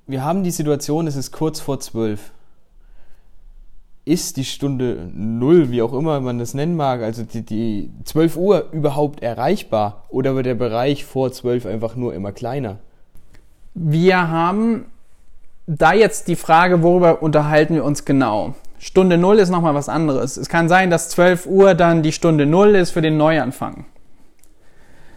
Wir 0.05 0.23
haben 0.23 0.43
die 0.43 0.51
Situation, 0.51 1.07
es 1.07 1.15
ist 1.15 1.31
kurz 1.31 1.59
vor 1.59 1.79
zwölf 1.79 2.31
ist 4.05 4.35
die 4.37 4.45
Stunde 4.45 5.09
Null, 5.13 5.71
wie 5.71 5.81
auch 5.81 5.93
immer 5.93 6.19
man 6.19 6.39
das 6.39 6.53
nennen 6.53 6.75
mag, 6.75 7.01
also 7.01 7.23
die, 7.23 7.41
die 7.41 7.91
12 8.03 8.35
Uhr 8.35 8.69
überhaupt 8.71 9.23
erreichbar 9.23 10.03
oder 10.09 10.35
wird 10.35 10.45
der 10.45 10.55
Bereich 10.55 11.05
vor 11.05 11.31
12 11.31 11.65
einfach 11.65 11.95
nur 11.95 12.13
immer 12.13 12.31
kleiner? 12.31 12.79
Wir 13.73 14.29
haben 14.29 14.85
da 15.67 15.93
jetzt 15.93 16.27
die 16.27 16.35
Frage, 16.35 16.83
worüber 16.83 17.21
unterhalten 17.23 17.75
wir 17.75 17.85
uns 17.85 18.03
genau? 18.03 18.55
Stunde 18.83 19.17
Null 19.17 19.39
ist 19.39 19.49
nochmal 19.49 19.75
was 19.75 19.87
anderes. 19.87 20.35
Es 20.35 20.49
kann 20.49 20.67
sein, 20.67 20.89
dass 20.89 21.07
12 21.07 21.45
Uhr 21.45 21.73
dann 21.73 22.03
die 22.03 22.11
Stunde 22.11 22.45
Null 22.45 22.75
ist 22.75 22.91
für 22.91 23.01
den 23.01 23.15
Neuanfang. 23.15 23.85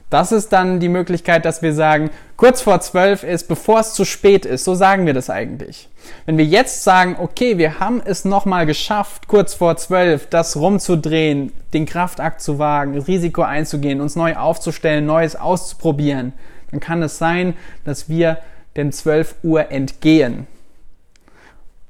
Das 0.09 0.31
ist 0.31 0.53
dann 0.53 0.79
die 0.79 0.89
Möglichkeit, 0.89 1.45
dass 1.45 1.63
wir 1.63 1.75
sagen, 1.75 2.11
kurz 2.37 2.61
vor 2.61 2.81
zwölf 2.81 3.25
ist, 3.25 3.49
bevor 3.49 3.81
es 3.81 3.93
zu 3.93 4.05
spät 4.05 4.47
ist. 4.47 4.63
So 4.63 4.77
sagen 4.77 5.05
wir 5.05 5.15
das 5.15 5.31
eigentlich. 5.31 5.89
Wenn 6.27 6.39
wir 6.39 6.45
jetzt 6.45 6.85
sagen, 6.85 7.17
okay, 7.19 7.59
wir 7.59 7.81
haben 7.81 8.01
es 8.05 8.25
nochmal 8.25 8.67
geschafft, 8.67 9.27
kurz 9.27 9.55
vor 9.55 9.77
zwölf 9.77 10.29
das 10.29 10.57
rumzudrehen, 10.57 11.53
den 11.73 11.87
Kraftakt 11.87 12.43
zu 12.43 12.61
wagen, 12.61 12.97
Risiko 12.97 13.43
einzugehen, 13.43 14.01
uns 14.01 14.15
neu 14.15 14.37
aufzustellen, 14.37 15.07
Neues 15.07 15.35
auszuprobieren, 15.35 16.35
dann 16.71 16.79
kann 16.79 17.03
es 17.03 17.19
sein, 17.19 17.55
dass 17.85 18.09
wir 18.09 18.39
den 18.77 18.93
12 18.93 19.35
Uhr 19.43 19.73
entgehen. 19.73 20.47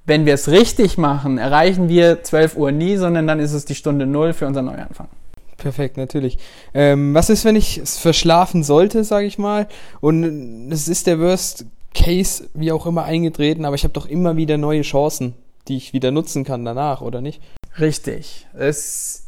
Wenn 0.06 0.24
wir 0.24 0.34
es 0.34 0.48
richtig 0.48 0.98
machen, 0.98 1.36
erreichen 1.36 1.88
wir 1.88 2.22
12 2.22 2.56
Uhr 2.56 2.70
nie, 2.70 2.96
sondern 2.96 3.26
dann 3.26 3.40
ist 3.40 3.52
es 3.52 3.64
die 3.64 3.74
Stunde 3.74 4.06
Null 4.06 4.32
für 4.32 4.46
unseren 4.46 4.66
Neuanfang. 4.66 5.08
Perfekt, 5.56 5.96
natürlich. 5.96 6.38
Ähm, 6.74 7.12
was 7.12 7.28
ist, 7.28 7.44
wenn 7.44 7.56
ich 7.56 7.78
es 7.78 7.98
verschlafen 7.98 8.62
sollte, 8.62 9.02
sage 9.02 9.26
ich 9.26 9.36
mal, 9.36 9.66
und 10.00 10.70
es 10.70 10.86
ist 10.86 11.08
der 11.08 11.18
Worst 11.18 11.66
Case, 11.92 12.48
wie 12.54 12.70
auch 12.70 12.86
immer, 12.86 13.04
eingetreten, 13.04 13.64
aber 13.64 13.74
ich 13.74 13.82
habe 13.82 13.94
doch 13.94 14.06
immer 14.06 14.36
wieder 14.36 14.58
neue 14.58 14.82
Chancen, 14.82 15.34
die 15.66 15.76
ich 15.76 15.92
wieder 15.92 16.12
nutzen 16.12 16.44
kann 16.44 16.64
danach, 16.64 17.00
oder 17.00 17.20
nicht? 17.20 17.42
Richtig. 17.80 18.46
Es 18.54 19.24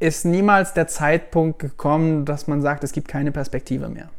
ist 0.00 0.24
niemals 0.24 0.74
der 0.74 0.88
Zeitpunkt 0.88 1.60
gekommen, 1.60 2.24
dass 2.24 2.48
man 2.48 2.62
sagt, 2.62 2.82
es 2.84 2.92
gibt 2.92 3.06
keine 3.06 3.30
Perspektive 3.32 3.88
mehr. 3.88 4.10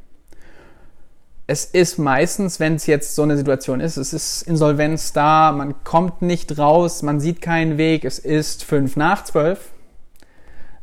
Es 1.50 1.64
ist 1.64 1.98
meistens, 1.98 2.60
wenn 2.60 2.76
es 2.76 2.88
jetzt 2.88 3.16
so 3.16 3.24
eine 3.24 3.38
Situation 3.38 3.80
ist, 3.80 3.96
es 3.96 4.12
ist 4.12 4.42
Insolvenz 4.42 5.14
da, 5.14 5.54
man 5.54 5.82
kommt 5.86 6.22
nicht 6.22 6.60
raus, 6.60 7.04
man 7.04 7.22
sieht 7.22 7.42
keinen 7.42 7.78
Weg, 7.78 8.04
es 8.04 8.20
ist 8.20 8.66
fünf 8.66 8.98
nach 8.98 9.24
zwölf, 9.24 9.72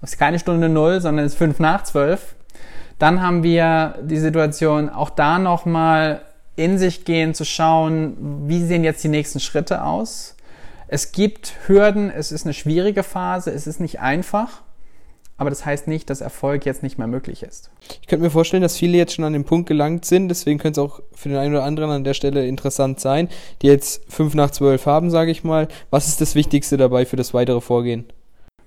es 0.01 0.13
ist 0.13 0.19
keine 0.19 0.39
Stunde 0.39 0.71
null, 0.71 1.03
sondern 1.03 1.27
es 1.27 1.33
ist 1.33 1.39
fünf 1.39 1.59
nach 1.59 1.85
zwölf. 1.85 2.35
Dann 2.99 3.21
haben 3.21 3.43
wir 3.43 3.99
die 4.03 4.17
Situation, 4.17 4.89
auch 4.89 5.11
da 5.11 5.39
nochmal 5.39 6.23
in 6.57 6.79
sich 6.79 7.05
gehen, 7.05 7.35
zu 7.35 7.45
schauen, 7.45 8.49
wie 8.49 8.65
sehen 8.65 8.85
jetzt 8.85 9.05
die 9.05 9.09
nächsten 9.09 9.41
Schritte 9.41 9.83
aus. 9.83 10.35
Es 10.89 11.13
gibt 11.13 11.55
Hürden, 11.67 12.11
es 12.11 12.33
ist 12.33 12.47
eine 12.47 12.55
schwierige 12.55 13.03
Phase, 13.03 13.51
es 13.51 13.67
ist 13.67 13.81
nicht 13.81 14.01
einfach, 14.01 14.63
aber 15.37 15.51
das 15.51 15.67
heißt 15.67 15.89
nicht, 15.89 16.11
dass 16.11 16.21
Erfolg 16.21 16.65
jetzt 16.65 16.83
nicht 16.83 16.99
mehr 16.99 17.09
möglich 17.09 17.43
ist. 17.43 17.71
Ich 18.01 18.07
könnte 18.07 18.25
mir 18.25 18.31
vorstellen, 18.31 18.63
dass 18.63 18.77
viele 18.77 18.97
jetzt 18.97 19.15
schon 19.15 19.25
an 19.25 19.33
den 19.33 19.45
Punkt 19.45 19.69
gelangt 19.69 20.05
sind, 20.05 20.29
deswegen 20.29 20.59
könnte 20.59 20.81
es 20.81 20.87
auch 20.87 21.01
für 21.13 21.29
den 21.29 21.39
einen 21.39 21.55
oder 21.55 21.65
anderen 21.65 21.91
an 21.91 22.05
der 22.05 22.15
Stelle 22.15 22.47
interessant 22.47 23.01
sein, 23.01 23.29
die 23.63 23.67
jetzt 23.67 24.03
fünf 24.13 24.35
nach 24.35 24.51
zwölf 24.51 24.87
haben, 24.87 25.11
sage 25.11 25.31
ich 25.31 25.43
mal. 25.43 25.69
Was 25.91 26.09
ist 26.09 26.21
das 26.21 26.35
Wichtigste 26.35 26.77
dabei 26.77 27.05
für 27.05 27.17
das 27.17 27.35
weitere 27.35 27.61
Vorgehen? 27.61 28.05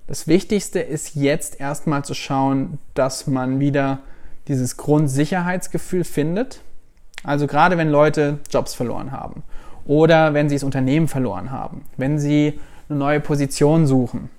Das 0.06 0.26
Wichtigste 0.26 0.80
ist 0.80 1.14
jetzt 1.16 1.60
erstmal 1.60 2.04
zu 2.04 2.14
schauen, 2.14 2.78
dass 2.94 3.26
man 3.26 3.60
wieder 3.60 4.00
dieses 4.48 4.76
Grundsicherheitsgefühl 4.76 6.04
findet. 6.04 6.60
Also 7.24 7.46
gerade 7.46 7.76
wenn 7.76 7.90
Leute 7.90 8.38
Jobs 8.50 8.74
verloren 8.74 9.12
haben 9.12 9.42
oder 9.86 10.34
wenn 10.34 10.48
sie 10.48 10.56
das 10.56 10.62
Unternehmen 10.62 11.08
verloren 11.08 11.50
haben, 11.50 11.84
wenn 11.96 12.18
sie 12.18 12.58
eine 12.88 12.98
neue 12.98 13.20
Position 13.20 13.86
suchen, 13.86 14.30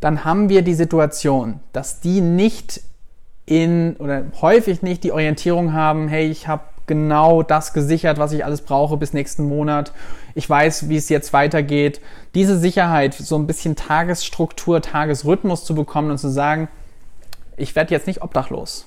dann 0.00 0.24
haben 0.24 0.48
wir 0.48 0.62
die 0.62 0.74
Situation, 0.74 1.60
dass 1.72 2.00
die 2.00 2.20
nicht 2.20 2.82
in 3.46 3.96
oder 3.96 4.24
häufig 4.40 4.82
nicht 4.82 5.04
die 5.04 5.12
Orientierung 5.12 5.72
haben, 5.72 6.08
hey, 6.08 6.28
ich 6.28 6.46
habe 6.48 6.62
genau 6.86 7.42
das 7.42 7.72
gesichert, 7.72 8.18
was 8.18 8.32
ich 8.32 8.44
alles 8.44 8.62
brauche 8.62 8.96
bis 8.96 9.12
nächsten 9.12 9.46
Monat. 9.46 9.92
Ich 10.34 10.48
weiß, 10.48 10.88
wie 10.88 10.96
es 10.96 11.08
jetzt 11.08 11.32
weitergeht. 11.32 12.00
Diese 12.34 12.58
Sicherheit, 12.58 13.14
so 13.14 13.36
ein 13.36 13.46
bisschen 13.46 13.76
Tagesstruktur, 13.76 14.82
Tagesrhythmus 14.82 15.64
zu 15.64 15.74
bekommen 15.74 16.10
und 16.10 16.18
zu 16.18 16.28
sagen, 16.28 16.68
ich 17.56 17.76
werde 17.76 17.92
jetzt 17.92 18.06
nicht 18.06 18.22
obdachlos. 18.22 18.86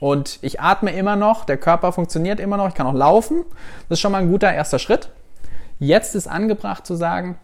Und 0.00 0.38
ich 0.42 0.60
atme 0.60 0.92
immer 0.92 1.14
noch, 1.14 1.44
der 1.44 1.56
Körper 1.56 1.92
funktioniert 1.92 2.40
immer 2.40 2.56
noch, 2.56 2.68
ich 2.68 2.74
kann 2.74 2.86
auch 2.86 2.94
laufen. 2.94 3.44
Das 3.88 3.96
ist 3.96 4.00
schon 4.00 4.12
mal 4.12 4.18
ein 4.18 4.30
guter 4.30 4.52
erster 4.52 4.78
Schritt. 4.78 5.10
Jetzt 5.78 6.14
ist 6.14 6.26
angebracht 6.26 6.86
zu 6.86 6.94
sagen, 6.96 7.38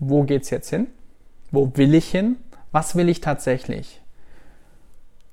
wo 0.00 0.24
geht's 0.24 0.50
jetzt 0.50 0.70
hin? 0.70 0.88
Wo 1.54 1.70
will 1.74 1.94
ich 1.94 2.10
hin? 2.10 2.36
Was 2.72 2.96
will 2.96 3.08
ich 3.08 3.20
tatsächlich? 3.20 4.00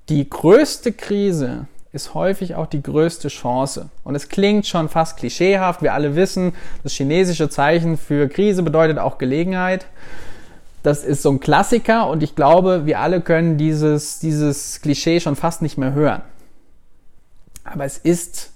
Die 0.09 0.29
größte 0.29 0.91
Krise, 0.91 1.67
ist 1.93 2.13
häufig 2.13 2.55
auch 2.55 2.67
die 2.67 2.81
größte 2.81 3.27
Chance. 3.27 3.89
Und 4.03 4.15
es 4.15 4.29
klingt 4.29 4.65
schon 4.65 4.87
fast 4.87 5.17
klischeehaft. 5.17 5.81
Wir 5.81 5.93
alle 5.93 6.15
wissen, 6.15 6.53
das 6.83 6.93
chinesische 6.93 7.49
Zeichen 7.49 7.97
für 7.97 8.29
Krise 8.29 8.63
bedeutet 8.63 8.97
auch 8.97 9.17
Gelegenheit. 9.17 9.87
Das 10.83 11.03
ist 11.03 11.21
so 11.21 11.31
ein 11.31 11.39
Klassiker 11.39 12.09
und 12.09 12.23
ich 12.23 12.35
glaube, 12.35 12.85
wir 12.85 12.99
alle 12.99 13.21
können 13.21 13.57
dieses, 13.57 14.19
dieses 14.19 14.81
Klischee 14.81 15.19
schon 15.19 15.35
fast 15.35 15.61
nicht 15.61 15.77
mehr 15.77 15.93
hören. 15.93 16.21
Aber 17.63 17.85
es 17.85 17.97
ist 17.97 18.51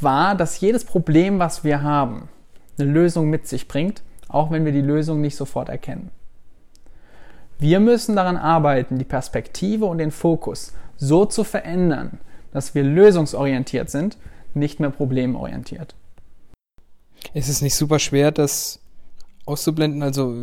wahr, 0.00 0.34
dass 0.34 0.60
jedes 0.60 0.84
Problem, 0.84 1.38
was 1.38 1.62
wir 1.62 1.82
haben, 1.82 2.28
eine 2.78 2.90
Lösung 2.90 3.30
mit 3.30 3.46
sich 3.46 3.68
bringt, 3.68 4.02
auch 4.28 4.50
wenn 4.50 4.64
wir 4.64 4.72
die 4.72 4.80
Lösung 4.80 5.20
nicht 5.20 5.36
sofort 5.36 5.68
erkennen. 5.68 6.10
Wir 7.58 7.80
müssen 7.80 8.16
daran 8.16 8.36
arbeiten, 8.36 8.98
die 8.98 9.04
Perspektive 9.04 9.86
und 9.86 9.98
den 9.98 10.10
Fokus 10.10 10.72
so 10.96 11.24
zu 11.24 11.44
verändern, 11.44 12.20
dass 12.52 12.74
wir 12.74 12.82
lösungsorientiert 12.82 13.90
sind, 13.90 14.16
nicht 14.54 14.80
mehr 14.80 14.90
problemorientiert. 14.90 15.94
Es 17.34 17.48
ist 17.48 17.62
nicht 17.62 17.74
super 17.74 17.98
schwer, 17.98 18.30
das 18.30 18.80
auszublenden. 19.44 20.02
Also, 20.02 20.34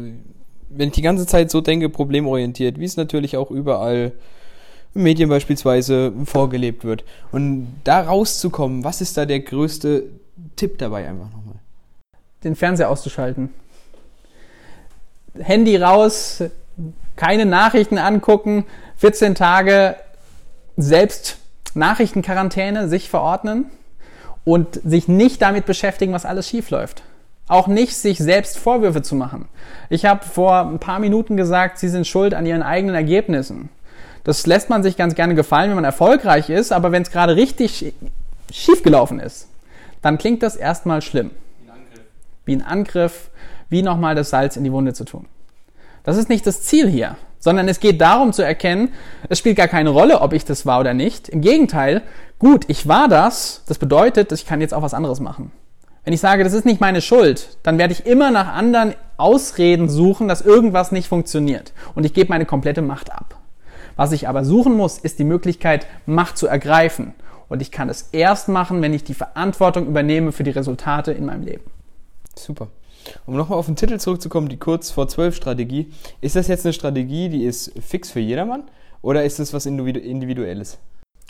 wenn 0.69 0.89
ich 0.89 0.93
die 0.93 1.01
ganze 1.01 1.25
Zeit 1.25 1.49
so 1.49 1.61
denke, 1.61 1.89
problemorientiert, 1.89 2.79
wie 2.79 2.85
es 2.85 2.97
natürlich 2.97 3.37
auch 3.37 3.49
überall 3.49 4.11
in 4.93 5.03
Medien 5.03 5.29
beispielsweise 5.29 6.13
vorgelebt 6.25 6.83
wird. 6.83 7.03
Und 7.31 7.67
da 7.83 8.01
rauszukommen, 8.01 8.83
was 8.83 9.01
ist 9.01 9.17
da 9.17 9.25
der 9.25 9.41
größte 9.41 10.03
Tipp 10.55 10.77
dabei 10.79 11.07
einfach 11.07 11.31
nochmal? 11.31 11.55
Den 12.43 12.55
Fernseher 12.55 12.89
auszuschalten. 12.89 13.49
Handy 15.37 15.75
raus, 15.75 16.43
keine 17.15 17.45
Nachrichten 17.45 17.97
angucken, 17.97 18.65
14 18.97 19.35
Tage 19.35 19.95
selbst 20.77 21.37
Nachrichtenquarantäne 21.73 22.87
sich 22.87 23.09
verordnen 23.09 23.65
und 24.43 24.79
sich 24.85 25.07
nicht 25.07 25.41
damit 25.41 25.65
beschäftigen, 25.65 26.13
was 26.13 26.25
alles 26.25 26.47
schief 26.47 26.69
läuft. 26.69 27.03
Auch 27.47 27.67
nicht 27.67 27.95
sich 27.95 28.17
selbst 28.17 28.57
Vorwürfe 28.57 29.01
zu 29.01 29.15
machen. 29.15 29.47
Ich 29.89 30.05
habe 30.05 30.25
vor 30.25 30.61
ein 30.61 30.79
paar 30.79 30.99
Minuten 30.99 31.37
gesagt, 31.37 31.77
Sie 31.77 31.89
sind 31.89 32.07
schuld 32.07 32.33
an 32.33 32.45
Ihren 32.45 32.63
eigenen 32.63 32.95
Ergebnissen. 32.95 33.69
Das 34.23 34.47
lässt 34.47 34.69
man 34.69 34.81
sich 34.81 34.97
ganz 34.97 35.13
gerne 35.13 35.35
gefallen, 35.35 35.69
wenn 35.69 35.75
man 35.75 35.83
erfolgreich 35.83 36.49
ist, 36.49 36.71
aber 36.71 36.91
wenn 36.91 37.03
es 37.03 37.11
gerade 37.11 37.35
richtig 37.35 37.93
schief 38.51 38.81
gelaufen 38.81 39.19
ist, 39.19 39.47
dann 40.01 40.17
klingt 40.17 40.41
das 40.41 40.55
erstmal 40.55 41.01
schlimm. 41.01 41.31
Wie 41.59 41.69
ein 41.69 41.71
Angriff. 41.71 42.01
Wie 42.45 42.55
ein 42.55 42.61
Angriff, 42.63 43.29
wie 43.69 43.81
nochmal 43.83 44.15
das 44.15 44.31
Salz 44.31 44.57
in 44.57 44.63
die 44.63 44.71
Wunde 44.71 44.93
zu 44.93 45.05
tun. 45.05 45.27
Das 46.05 46.17
ist 46.17 46.29
nicht 46.29 46.45
das 46.45 46.61
Ziel 46.61 46.87
hier, 46.87 47.17
sondern 47.39 47.67
es 47.67 47.79
geht 47.79 47.99
darum 47.99 48.31
zu 48.31 48.43
erkennen, 48.43 48.93
es 49.27 49.39
spielt 49.39 49.57
gar 49.57 49.67
keine 49.67 49.89
Rolle, 49.89 50.21
ob 50.21 50.33
ich 50.33 50.45
das 50.45 50.65
war 50.65 50.79
oder 50.79 50.93
nicht. 50.93 51.29
Im 51.29 51.41
Gegenteil, 51.41 52.03
gut, 52.39 52.65
ich 52.67 52.87
war 52.87 53.07
das, 53.07 53.63
das 53.67 53.79
bedeutet, 53.79 54.31
ich 54.31 54.45
kann 54.45 54.61
jetzt 54.61 54.73
auch 54.73 54.83
was 54.83 54.93
anderes 54.93 55.19
machen. 55.19 55.51
Wenn 56.03 56.13
ich 56.13 56.21
sage, 56.21 56.43
das 56.43 56.53
ist 56.53 56.65
nicht 56.65 56.79
meine 56.79 57.01
Schuld, 57.01 57.57
dann 57.63 57.79
werde 57.79 57.91
ich 57.91 58.05
immer 58.05 58.29
nach 58.29 58.53
anderen 58.53 58.93
Ausreden 59.17 59.89
suchen, 59.89 60.27
dass 60.27 60.41
irgendwas 60.41 60.91
nicht 60.91 61.07
funktioniert. 61.07 61.73
Und 61.95 62.05
ich 62.05 62.13
gebe 62.13 62.29
meine 62.29 62.45
komplette 62.45 62.83
Macht 62.83 63.11
ab. 63.11 63.39
Was 63.95 64.11
ich 64.11 64.27
aber 64.27 64.45
suchen 64.45 64.75
muss, 64.75 64.99
ist 64.99 65.17
die 65.17 65.23
Möglichkeit, 65.23 65.87
Macht 66.05 66.37
zu 66.37 66.45
ergreifen. 66.45 67.15
Und 67.49 67.61
ich 67.61 67.71
kann 67.71 67.89
es 67.89 68.09
erst 68.11 68.49
machen, 68.49 68.83
wenn 68.83 68.93
ich 68.93 69.03
die 69.03 69.13
Verantwortung 69.15 69.87
übernehme 69.87 70.31
für 70.31 70.43
die 70.43 70.51
Resultate 70.51 71.11
in 71.11 71.25
meinem 71.25 71.43
Leben. 71.43 71.63
Super. 72.35 72.67
Um 73.25 73.35
nochmal 73.35 73.59
auf 73.59 73.65
den 73.65 73.75
Titel 73.75 73.97
zurückzukommen, 73.99 74.49
die 74.49 74.57
kurz 74.57 74.91
vor 74.91 75.07
zwölf 75.07 75.35
Strategie. 75.35 75.91
Ist 76.21 76.35
das 76.35 76.47
jetzt 76.47 76.65
eine 76.65 76.73
Strategie, 76.73 77.29
die 77.29 77.43
ist 77.43 77.71
fix 77.81 78.11
für 78.11 78.19
jedermann? 78.19 78.63
Oder 79.01 79.23
ist 79.23 79.39
das 79.39 79.53
was 79.53 79.65
Individuelles? 79.65 80.77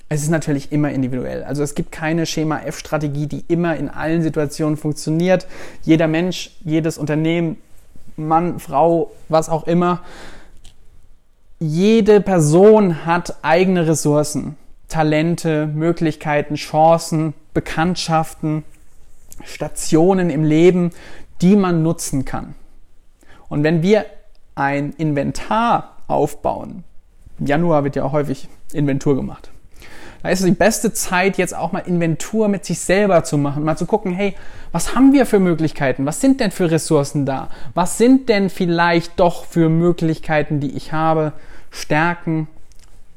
Es 0.08 0.22
ist 0.22 0.30
natürlich 0.30 0.72
immer 0.72 0.92
individuell. 0.92 1.44
Also 1.44 1.64
es 1.64 1.74
gibt 1.74 1.92
keine 1.92 2.26
Schema 2.26 2.60
F-Strategie, 2.60 3.26
die 3.26 3.44
immer 3.48 3.76
in 3.76 3.90
allen 3.90 4.22
Situationen 4.22 4.78
funktioniert. 4.78 5.48
Jeder 5.82 6.08
Mensch, 6.08 6.52
jedes 6.64 6.98
Unternehmen, 6.98 7.58
Mann, 8.16 8.60
Frau, 8.60 9.12
was 9.30 9.50
auch 9.50 9.66
immer, 9.66 10.02
jede 11.60 12.22
Person 12.22 13.06
hat 13.06 13.38
eigene 13.42 13.88
Ressourcen, 13.88 14.58
Talente, 14.88 15.68
Möglichkeiten, 15.68 16.56
Chancen, 16.56 17.34
Bekanntschaften, 17.54 18.64
Stationen 19.44 20.30
im 20.30 20.44
Leben, 20.44 20.92
die 21.42 21.56
man 21.56 21.84
nutzen 21.84 22.26
kann. 22.26 22.56
Und 23.50 23.64
wenn 23.64 23.82
wir 23.82 24.06
ein 24.56 24.94
Inventar 24.94 25.98
aufbauen, 26.08 26.84
im 27.40 27.48
Januar 27.48 27.84
wird 27.84 27.96
ja 27.96 28.04
auch 28.04 28.14
häufig 28.14 28.48
Inventur 28.74 29.16
gemacht. 29.16 29.52
Da 30.24 30.30
ist 30.32 30.40
es 30.40 30.46
die 30.48 30.54
beste 30.54 30.92
Zeit, 30.92 31.38
jetzt 31.38 31.56
auch 31.56 31.72
mal 31.72 31.80
Inventur 31.80 32.48
mit 32.48 32.66
sich 32.66 32.80
selber 32.80 33.24
zu 33.24 33.38
machen, 33.38 33.64
mal 33.64 33.78
zu 33.78 33.86
gucken, 33.86 34.12
hey, 34.12 34.34
was 34.72 34.96
haben 34.96 35.14
wir 35.14 35.28
für 35.28 35.40
Möglichkeiten? 35.40 36.08
Was 36.08 36.20
sind 36.20 36.40
denn 36.40 36.50
für 36.50 36.72
Ressourcen 36.72 37.28
da? 37.28 37.50
Was 37.76 38.00
sind 38.00 38.28
denn 38.28 38.50
vielleicht 38.50 39.20
doch 39.20 39.46
für 39.46 39.70
Möglichkeiten, 39.70 40.60
die 40.60 40.76
ich 40.76 40.92
habe? 40.92 41.34
Stärken? 41.70 42.48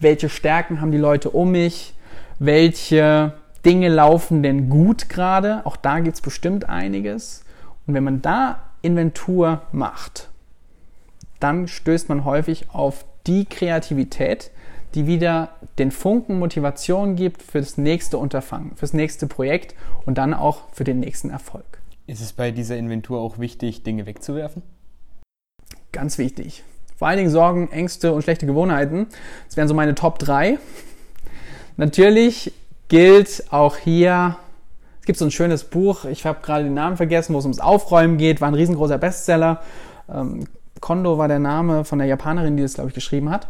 Welche 0.00 0.28
Stärken 0.28 0.82
haben 0.82 0.90
die 0.90 0.98
Leute 0.98 1.30
um 1.30 1.52
mich? 1.52 1.94
Welche 2.38 3.32
Dinge 3.64 3.88
laufen 3.88 4.42
denn 4.42 4.68
gut 4.68 5.08
gerade? 5.08 5.62
Auch 5.64 5.76
da 5.76 6.00
gibt 6.00 6.16
es 6.16 6.20
bestimmt 6.20 6.68
einiges. 6.68 7.42
Und 7.88 7.94
wenn 7.94 8.04
man 8.04 8.22
da 8.22 8.62
Inventur 8.82 9.62
macht, 9.72 10.28
dann 11.40 11.66
stößt 11.66 12.10
man 12.10 12.24
häufig 12.24 12.66
auf 12.70 13.04
die 13.26 13.46
Kreativität, 13.46 14.50
die 14.94 15.06
wieder 15.06 15.50
den 15.78 15.90
Funken 15.90 16.38
Motivation 16.38 17.16
gibt 17.16 17.42
für 17.42 17.60
das 17.60 17.78
nächste 17.78 18.18
Unterfangen, 18.18 18.76
fürs 18.76 18.92
nächste 18.92 19.26
Projekt 19.26 19.74
und 20.04 20.18
dann 20.18 20.34
auch 20.34 20.62
für 20.72 20.84
den 20.84 21.00
nächsten 21.00 21.30
Erfolg. 21.30 21.64
Ist 22.06 22.20
es 22.20 22.34
bei 22.34 22.50
dieser 22.50 22.76
Inventur 22.76 23.20
auch 23.20 23.38
wichtig, 23.38 23.82
Dinge 23.82 24.06
wegzuwerfen? 24.06 24.62
Ganz 25.92 26.18
wichtig. 26.18 26.64
Vor 26.96 27.08
allen 27.08 27.18
Dingen 27.18 27.30
Sorgen, 27.30 27.70
Ängste 27.70 28.12
und 28.12 28.22
schlechte 28.22 28.44
Gewohnheiten. 28.44 29.06
Das 29.46 29.56
wären 29.56 29.68
so 29.68 29.74
meine 29.74 29.94
Top 29.94 30.18
3. 30.18 30.58
Natürlich 31.78 32.52
gilt 32.88 33.44
auch 33.50 33.76
hier, 33.76 34.36
gibt 35.08 35.18
so 35.18 35.24
ein 35.24 35.30
schönes 35.30 35.64
Buch, 35.64 36.04
ich 36.04 36.26
habe 36.26 36.40
gerade 36.42 36.64
den 36.64 36.74
Namen 36.74 36.98
vergessen, 36.98 37.32
wo 37.32 37.38
es 37.38 37.44
ums 37.46 37.60
Aufräumen 37.60 38.18
geht, 38.18 38.42
war 38.42 38.48
ein 38.48 38.54
riesengroßer 38.54 38.98
Bestseller. 38.98 39.62
Ähm, 40.12 40.44
Kondo 40.80 41.16
war 41.16 41.28
der 41.28 41.38
Name 41.38 41.86
von 41.86 41.98
der 41.98 42.06
Japanerin, 42.06 42.58
die 42.58 42.62
das, 42.62 42.74
glaube 42.74 42.90
ich, 42.90 42.94
geschrieben 42.94 43.30
hat. 43.30 43.48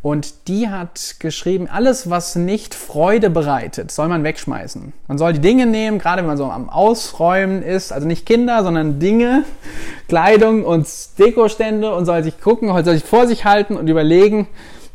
Und 0.00 0.48
die 0.48 0.70
hat 0.70 1.16
geschrieben, 1.18 1.68
alles, 1.70 2.08
was 2.08 2.36
nicht 2.36 2.74
Freude 2.74 3.28
bereitet, 3.28 3.90
soll 3.90 4.08
man 4.08 4.24
wegschmeißen. 4.24 4.94
Man 5.08 5.18
soll 5.18 5.34
die 5.34 5.40
Dinge 5.40 5.66
nehmen, 5.66 5.98
gerade 5.98 6.22
wenn 6.22 6.28
man 6.28 6.38
so 6.38 6.46
am 6.46 6.70
Ausräumen 6.70 7.62
ist, 7.62 7.92
also 7.92 8.06
nicht 8.06 8.24
Kinder, 8.24 8.64
sondern 8.64 8.98
Dinge, 8.98 9.44
Kleidung 10.08 10.64
und 10.64 10.88
Dekostände 11.18 11.94
und 11.94 12.06
soll 12.06 12.22
sich 12.22 12.40
gucken, 12.40 12.68
soll 12.68 12.94
sich 12.94 13.04
vor 13.04 13.26
sich 13.26 13.44
halten 13.44 13.76
und 13.76 13.88
überlegen, 13.88 14.48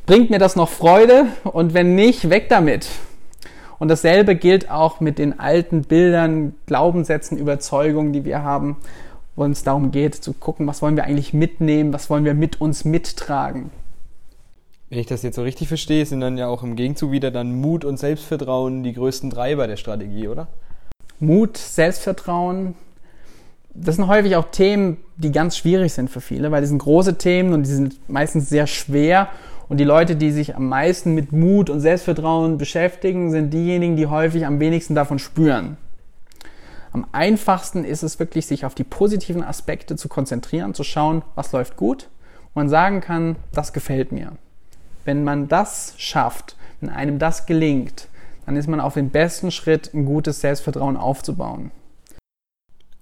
bringt 0.07 0.31
mir 0.31 0.39
das 0.39 0.55
noch 0.55 0.69
Freude? 0.69 1.27
Und 1.43 1.75
wenn 1.75 1.93
nicht, 1.93 2.31
weg 2.31 2.49
damit. 2.49 2.87
Und 3.81 3.87
dasselbe 3.87 4.35
gilt 4.35 4.69
auch 4.69 4.99
mit 4.99 5.17
den 5.17 5.39
alten 5.39 5.81
Bildern, 5.81 6.53
Glaubenssätzen, 6.67 7.39
Überzeugungen, 7.39 8.13
die 8.13 8.25
wir 8.25 8.43
haben, 8.43 8.77
wo 9.35 9.43
es 9.45 9.63
darum 9.63 9.89
geht, 9.89 10.13
zu 10.13 10.33
gucken, 10.33 10.67
was 10.67 10.83
wollen 10.83 10.95
wir 10.95 11.05
eigentlich 11.05 11.33
mitnehmen, 11.33 11.91
was 11.91 12.07
wollen 12.07 12.23
wir 12.23 12.35
mit 12.35 12.61
uns 12.61 12.85
mittragen. 12.85 13.71
Wenn 14.91 14.99
ich 14.99 15.07
das 15.07 15.23
jetzt 15.23 15.35
so 15.35 15.41
richtig 15.41 15.67
verstehe, 15.67 16.05
sind 16.05 16.21
dann 16.21 16.37
ja 16.37 16.45
auch 16.45 16.61
im 16.61 16.75
Gegenzug 16.75 17.09
wieder 17.09 17.31
dann 17.31 17.59
Mut 17.59 17.83
und 17.83 17.97
Selbstvertrauen 17.97 18.83
die 18.83 18.93
größten 18.93 19.31
Treiber 19.31 19.65
der 19.65 19.77
Strategie, 19.77 20.27
oder? 20.27 20.47
Mut, 21.19 21.57
Selbstvertrauen, 21.57 22.75
das 23.73 23.95
sind 23.95 24.07
häufig 24.07 24.35
auch 24.35 24.51
Themen, 24.51 24.97
die 25.17 25.31
ganz 25.31 25.57
schwierig 25.57 25.91
sind 25.91 26.11
für 26.11 26.21
viele, 26.21 26.51
weil 26.51 26.61
die 26.61 26.67
sind 26.67 26.77
große 26.77 27.17
Themen 27.17 27.51
und 27.53 27.63
die 27.63 27.71
sind 27.71 28.07
meistens 28.07 28.47
sehr 28.47 28.67
schwer. 28.67 29.29
Und 29.71 29.77
die 29.77 29.85
Leute, 29.85 30.17
die 30.17 30.31
sich 30.31 30.57
am 30.57 30.67
meisten 30.67 31.15
mit 31.15 31.31
Mut 31.31 31.69
und 31.69 31.79
Selbstvertrauen 31.79 32.57
beschäftigen, 32.57 33.31
sind 33.31 33.53
diejenigen, 33.53 33.95
die 33.95 34.07
häufig 34.07 34.45
am 34.45 34.59
wenigsten 34.59 34.95
davon 34.95 35.17
spüren. 35.17 35.77
Am 36.91 37.07
einfachsten 37.13 37.85
ist 37.85 38.03
es 38.03 38.19
wirklich, 38.19 38.47
sich 38.47 38.65
auf 38.65 38.75
die 38.75 38.83
positiven 38.83 39.41
Aspekte 39.41 39.95
zu 39.95 40.09
konzentrieren, 40.09 40.73
zu 40.73 40.83
schauen, 40.83 41.21
was 41.35 41.53
läuft 41.53 41.77
gut. 41.77 42.09
Und 42.47 42.55
man 42.55 42.67
sagen 42.67 42.99
kann, 42.99 43.37
das 43.53 43.71
gefällt 43.71 44.11
mir. 44.11 44.33
Wenn 45.05 45.23
man 45.23 45.47
das 45.47 45.93
schafft, 45.95 46.57
wenn 46.81 46.89
einem 46.89 47.17
das 47.17 47.45
gelingt, 47.45 48.09
dann 48.45 48.57
ist 48.57 48.67
man 48.67 48.81
auf 48.81 48.95
dem 48.95 49.09
besten 49.09 49.51
Schritt, 49.51 49.93
ein 49.93 50.03
gutes 50.03 50.41
Selbstvertrauen 50.41 50.97
aufzubauen. 50.97 51.71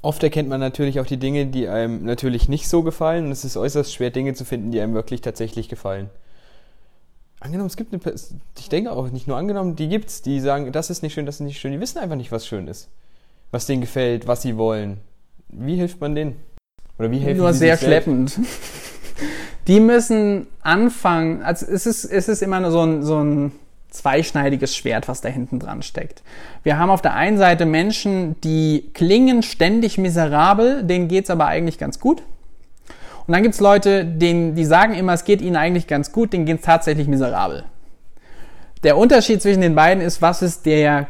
Oft 0.04 0.22
erkennt 0.22 0.50
man 0.50 0.60
natürlich 0.60 1.00
auch 1.00 1.08
die 1.08 1.18
Dinge, 1.18 1.48
die 1.48 1.68
einem 1.68 2.06
natürlich 2.06 2.48
nicht 2.48 2.70
so 2.70 2.84
gefallen 2.84 3.26
und 3.26 3.32
es 3.32 3.44
ist 3.44 3.58
äußerst 3.58 3.92
schwer, 3.92 4.12
Dinge 4.12 4.36
zu 4.36 4.46
finden, 4.46 4.70
die 4.70 4.80
einem 4.80 4.94
wirklich 4.94 5.22
tatsächlich 5.22 5.68
gefallen. 5.68 6.12
Angenommen, 7.40 7.68
es 7.68 7.78
gibt 7.78 7.94
eine, 7.94 8.00
Person, 8.00 8.42
ich 8.58 8.70
denke 8.70 8.92
auch 8.92 9.10
nicht 9.12 9.28
nur 9.28 9.38
angenommen, 9.38 9.76
die 9.76 9.88
gibt 9.88 10.10
es, 10.10 10.22
die 10.22 10.40
sagen, 10.40 10.72
das 10.72 10.90
ist 10.90 11.04
nicht 11.04 11.14
schön, 11.14 11.26
das 11.26 11.36
ist 11.36 11.42
nicht 11.42 11.60
schön, 11.60 11.72
die 11.72 11.80
wissen 11.80 12.00
einfach 12.00 12.18
nicht, 12.18 12.32
was 12.32 12.46
schön 12.46 12.68
ist. 12.68 12.90
Was 13.52 13.66
denen 13.66 13.82
gefällt, 13.82 14.28
was 14.28 14.42
sie 14.42 14.58
wollen. 14.58 15.00
Wie 15.48 15.76
hilft 15.76 16.02
man 16.02 16.16
denen? 16.16 16.36
Oder 16.98 17.10
wie 17.12 17.20
helfen 17.20 17.40
Nur 17.40 17.54
sehr 17.54 17.78
schleppend 17.78 18.38
die 19.70 19.80
müssen 19.80 20.48
anfangen, 20.62 21.44
also 21.44 21.66
es 21.66 21.86
ist, 21.86 22.04
es 22.06 22.28
ist 22.28 22.42
immer 22.42 22.72
so 22.72 22.82
ein, 22.82 23.04
so 23.04 23.20
ein 23.24 23.52
zweischneidiges 23.92 24.76
Schwert, 24.76 25.08
was 25.08 25.22
da 25.22 25.30
hinten 25.30 25.60
dran 25.60 25.84
steckt. 25.84 26.24
Wir 26.64 26.80
haben 26.80 26.90
auf 26.90 27.04
der 27.04 27.14
einen 27.14 27.38
Seite 27.38 27.68
Menschen, 27.68 28.40
die 28.42 28.90
klingen 28.94 29.44
ständig 29.44 30.00
miserabel, 30.00 30.84
denen 30.84 31.08
geht's 31.08 31.30
aber 31.30 31.46
eigentlich 31.46 31.78
ganz 31.78 32.00
gut. 32.00 32.24
Und 33.30 33.34
dann 33.34 33.44
gibt's 33.44 33.60
Leute, 33.60 34.06
denen, 34.06 34.56
die 34.56 34.66
sagen 34.66 34.96
immer, 34.96 35.14
es 35.14 35.24
geht 35.24 35.40
ihnen 35.42 35.56
eigentlich 35.56 35.86
ganz 35.86 36.12
gut, 36.12 36.34
denen 36.34 36.48
geht's 36.48 36.64
tatsächlich 36.64 37.08
miserabel. 37.08 37.64
Der 38.82 38.98
Unterschied 38.98 39.40
zwischen 39.40 39.62
den 39.62 39.76
beiden 39.76 40.02
ist, 40.02 40.24
was 40.24 40.42
ist 40.42 40.66
der, 40.66 41.06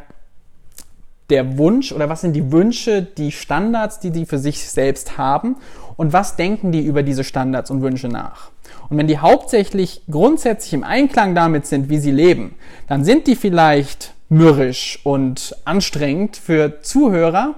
der 1.29 1.58
Wunsch 1.58 1.93
oder 1.93 2.10
was 2.10 2.19
sind 2.19 2.34
die 2.34 2.51
Wünsche, 2.51 3.03
die 3.03 3.32
Standards, 3.32 4.01
die 4.01 4.12
die 4.12 4.25
für 4.25 4.38
sich 4.38 4.69
selbst 4.69 5.17
haben 5.17 5.55
und 5.95 6.12
was 6.12 6.36
denken 6.36 6.73
die 6.73 6.86
über 6.86 7.03
diese 7.03 7.23
Standards 7.23 7.71
und 7.71 7.82
Wünsche 7.82 8.10
nach. 8.10 8.51
Und 8.89 8.97
wenn 8.97 9.08
die 9.08 9.19
hauptsächlich 9.19 10.01
grundsätzlich 10.12 10.73
im 10.73 10.84
Einklang 10.84 11.36
damit 11.36 11.67
sind, 11.67 11.88
wie 11.88 11.99
sie 11.99 12.12
leben, 12.12 12.55
dann 12.89 13.05
sind 13.05 13.27
die 13.27 13.38
vielleicht 13.38 14.13
mürrisch 14.27 14.99
und 15.05 15.55
anstrengend 15.63 16.36
für 16.36 16.82
Zuhörer. 16.82 17.55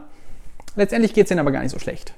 Letztendlich 0.76 1.16
geht 1.16 1.24
es 1.24 1.30
denen 1.30 1.40
aber 1.40 1.52
gar 1.52 1.64
nicht 1.64 1.72
so 1.72 1.80
schlecht. 1.80 2.14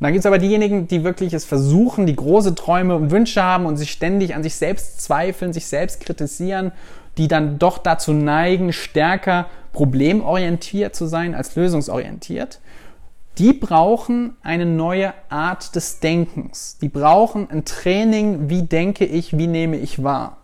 Und 0.00 0.04
dann 0.04 0.12
gibt 0.12 0.20
es 0.20 0.26
aber 0.26 0.38
diejenigen, 0.38 0.88
die 0.88 1.04
wirklich 1.04 1.34
es 1.34 1.44
versuchen, 1.44 2.06
die 2.06 2.16
große 2.16 2.54
Träume 2.54 2.96
und 2.96 3.10
Wünsche 3.10 3.42
haben 3.42 3.66
und 3.66 3.76
sich 3.76 3.90
ständig 3.90 4.34
an 4.34 4.42
sich 4.42 4.54
selbst 4.54 5.02
zweifeln, 5.02 5.52
sich 5.52 5.66
selbst 5.66 6.00
kritisieren, 6.00 6.72
die 7.18 7.28
dann 7.28 7.58
doch 7.58 7.78
dazu 7.78 8.12
neigen, 8.12 8.72
stärker 8.72 9.46
problemorientiert 9.72 10.96
zu 10.96 11.06
sein 11.06 11.34
als 11.34 11.54
lösungsorientiert 11.54 12.60
die 13.40 13.54
brauchen 13.54 14.36
eine 14.42 14.66
neue 14.66 15.14
Art 15.30 15.74
des 15.74 16.00
Denkens. 16.00 16.76
Die 16.82 16.90
brauchen 16.90 17.50
ein 17.50 17.64
Training, 17.64 18.50
wie 18.50 18.62
denke 18.62 19.06
ich, 19.06 19.38
wie 19.38 19.46
nehme 19.46 19.78
ich 19.78 20.02
wahr. 20.02 20.36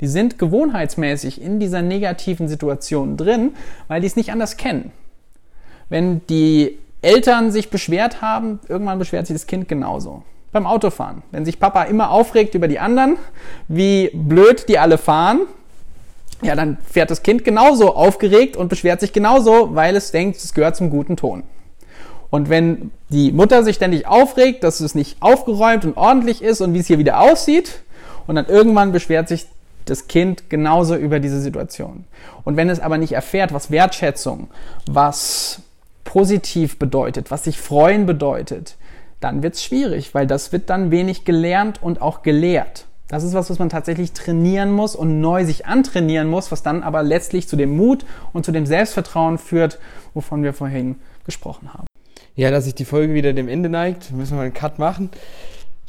Die 0.00 0.06
sind 0.06 0.38
gewohnheitsmäßig 0.38 1.40
in 1.42 1.58
dieser 1.58 1.82
negativen 1.82 2.46
Situation 2.46 3.16
drin, 3.16 3.54
weil 3.88 4.00
die 4.00 4.06
es 4.06 4.14
nicht 4.14 4.30
anders 4.30 4.56
kennen. 4.56 4.92
Wenn 5.88 6.24
die 6.28 6.78
Eltern 7.04 7.52
sich 7.52 7.70
beschwert 7.70 8.22
haben, 8.22 8.60
irgendwann 8.68 8.98
beschwert 8.98 9.26
sich 9.26 9.34
das 9.34 9.46
Kind 9.46 9.68
genauso. 9.68 10.22
beim 10.52 10.66
Autofahren. 10.66 11.22
Wenn 11.32 11.44
sich 11.44 11.58
Papa 11.58 11.82
immer 11.82 12.10
aufregt 12.10 12.54
über 12.54 12.68
die 12.68 12.78
anderen, 12.78 13.16
wie 13.66 14.10
blöd 14.14 14.68
die 14.68 14.78
alle 14.78 14.98
fahren, 14.98 15.40
ja, 16.42 16.54
dann 16.54 16.78
fährt 16.88 17.10
das 17.10 17.22
Kind 17.22 17.44
genauso 17.44 17.94
aufgeregt 17.94 18.56
und 18.56 18.68
beschwert 18.68 19.00
sich 19.00 19.12
genauso, 19.12 19.74
weil 19.74 19.96
es 19.96 20.12
denkt, 20.12 20.36
es 20.36 20.54
gehört 20.54 20.76
zum 20.76 20.90
guten 20.90 21.16
Ton. 21.16 21.42
Und 22.30 22.50
wenn 22.50 22.90
die 23.10 23.32
Mutter 23.32 23.62
sich 23.64 23.76
ständig 23.76 24.06
aufregt, 24.06 24.64
dass 24.64 24.80
es 24.80 24.94
nicht 24.94 25.16
aufgeräumt 25.20 25.84
und 25.84 25.96
ordentlich 25.96 26.42
ist 26.42 26.60
und 26.60 26.72
wie 26.74 26.78
es 26.78 26.86
hier 26.86 26.98
wieder 26.98 27.20
aussieht, 27.20 27.82
und 28.26 28.36
dann 28.36 28.46
irgendwann 28.46 28.92
beschwert 28.92 29.28
sich 29.28 29.46
das 29.84 30.08
Kind 30.08 30.48
genauso 30.48 30.96
über 30.96 31.20
diese 31.20 31.40
Situation. 31.40 32.04
Und 32.44 32.56
wenn 32.56 32.70
es 32.70 32.80
aber 32.80 32.96
nicht 32.96 33.12
erfährt, 33.12 33.52
was 33.52 33.70
Wertschätzung, 33.70 34.48
was 34.86 35.60
positiv 36.04 36.78
bedeutet, 36.78 37.30
was 37.30 37.44
sich 37.44 37.58
freuen 37.58 38.06
bedeutet, 38.06 38.76
dann 39.20 39.42
wird 39.42 39.54
es 39.54 39.64
schwierig, 39.64 40.14
weil 40.14 40.26
das 40.26 40.52
wird 40.52 40.70
dann 40.70 40.90
wenig 40.90 41.24
gelernt 41.24 41.82
und 41.82 42.02
auch 42.02 42.22
gelehrt. 42.22 42.86
Das 43.08 43.22
ist 43.22 43.34
was, 43.34 43.50
was 43.50 43.58
man 43.58 43.68
tatsächlich 43.68 44.12
trainieren 44.12 44.70
muss 44.70 44.96
und 44.96 45.20
neu 45.20 45.44
sich 45.44 45.66
antrainieren 45.66 46.28
muss, 46.28 46.50
was 46.50 46.62
dann 46.62 46.82
aber 46.82 47.02
letztlich 47.02 47.48
zu 47.48 47.56
dem 47.56 47.76
Mut 47.76 48.04
und 48.32 48.44
zu 48.44 48.52
dem 48.52 48.66
Selbstvertrauen 48.66 49.38
führt, 49.38 49.78
wovon 50.14 50.42
wir 50.42 50.52
vorhin 50.52 50.96
gesprochen 51.24 51.72
haben. 51.72 51.86
Ja, 52.34 52.50
dass 52.50 52.64
sich 52.64 52.74
die 52.74 52.84
Folge 52.84 53.14
wieder 53.14 53.32
dem 53.32 53.48
Ende 53.48 53.68
neigt, 53.68 54.10
müssen 54.10 54.36
wir 54.36 54.42
einen 54.42 54.54
Cut 54.54 54.78
machen. 54.78 55.10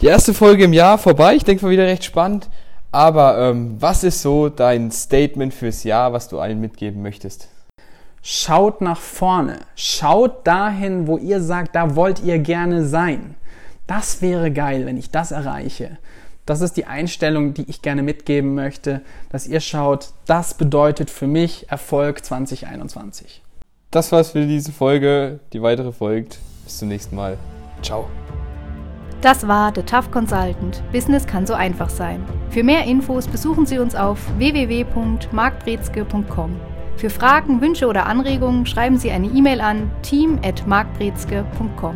Die 0.01 0.08
erste 0.08 0.34
Folge 0.34 0.65
im 0.65 0.73
Jahr 0.73 0.97
vorbei, 0.97 1.36
ich 1.36 1.43
denke 1.43 1.65
mal 1.65 1.71
wieder 1.71 1.86
recht 1.86 2.04
spannend. 2.04 2.49
Aber 2.91 3.38
ähm, 3.49 3.75
was 3.80 4.04
ist 4.04 4.21
so 4.21 4.49
dein 4.49 4.91
Statement 4.91 5.54
fürs 5.54 5.84
Jahr, 5.84 6.13
was 6.13 6.30
du 6.30 6.39
allen 6.39 6.62
mitgeben 6.62 7.01
möchtest? 7.01 7.49
Schaut 8.28 8.82
nach 8.82 9.00
vorne. 9.00 9.60
Schaut 9.76 10.48
dahin, 10.48 11.06
wo 11.06 11.20
ihr 11.20 11.44
sagt, 11.44 11.76
da 11.76 11.96
wollt 11.96 12.24
ihr 12.24 12.40
gerne 12.40 12.84
sein. 12.84 13.36
Das 13.86 14.24
wäre 14.24 14.50
geil, 14.50 14.88
wenn 14.88 14.98
ich 14.98 15.12
das 15.12 15.30
erreiche. 15.30 16.00
Das 16.48 16.62
ist 16.62 16.76
die 16.76 16.88
Einstellung, 16.88 17.54
die 17.54 17.70
ich 17.70 17.84
gerne 17.84 18.02
mitgeben 18.02 18.56
möchte, 18.56 19.02
dass 19.30 19.46
ihr 19.46 19.60
schaut, 19.60 20.10
das 20.26 20.56
bedeutet 20.56 21.12
für 21.12 21.28
mich 21.28 21.70
Erfolg 21.70 22.26
2021. 22.26 23.44
Das 23.92 24.12
war's 24.12 24.32
für 24.32 24.48
diese 24.48 24.72
Folge. 24.72 25.40
Die 25.54 25.62
weitere 25.62 25.92
folgt. 25.92 26.40
Bis 26.64 26.80
zum 26.80 26.88
nächsten 26.88 27.16
Mal. 27.16 27.38
Ciao. 27.84 28.10
Das 29.22 29.48
war 29.48 29.72
The 29.76 29.84
Tough 29.84 30.10
Consultant. 30.10 30.82
Business 30.92 31.28
kann 31.28 31.46
so 31.46 31.54
einfach 31.54 31.92
sein. 31.92 32.26
Für 32.50 32.64
mehr 32.64 32.86
Infos 32.86 33.28
besuchen 33.28 33.68
Sie 33.68 33.78
uns 33.78 33.94
auf 33.94 34.18
www.markbrezke.com. 34.40 36.75
Für 36.98 37.10
Fragen, 37.10 37.62
Wünsche 37.62 37.88
oder 37.88 38.06
Anregungen 38.06 38.66
schreiben 38.66 38.98
Sie 38.98 39.12
eine 39.12 39.28
E-Mail 39.28 39.60
an 39.62 39.92
team@markbrezke.com. 40.02 41.96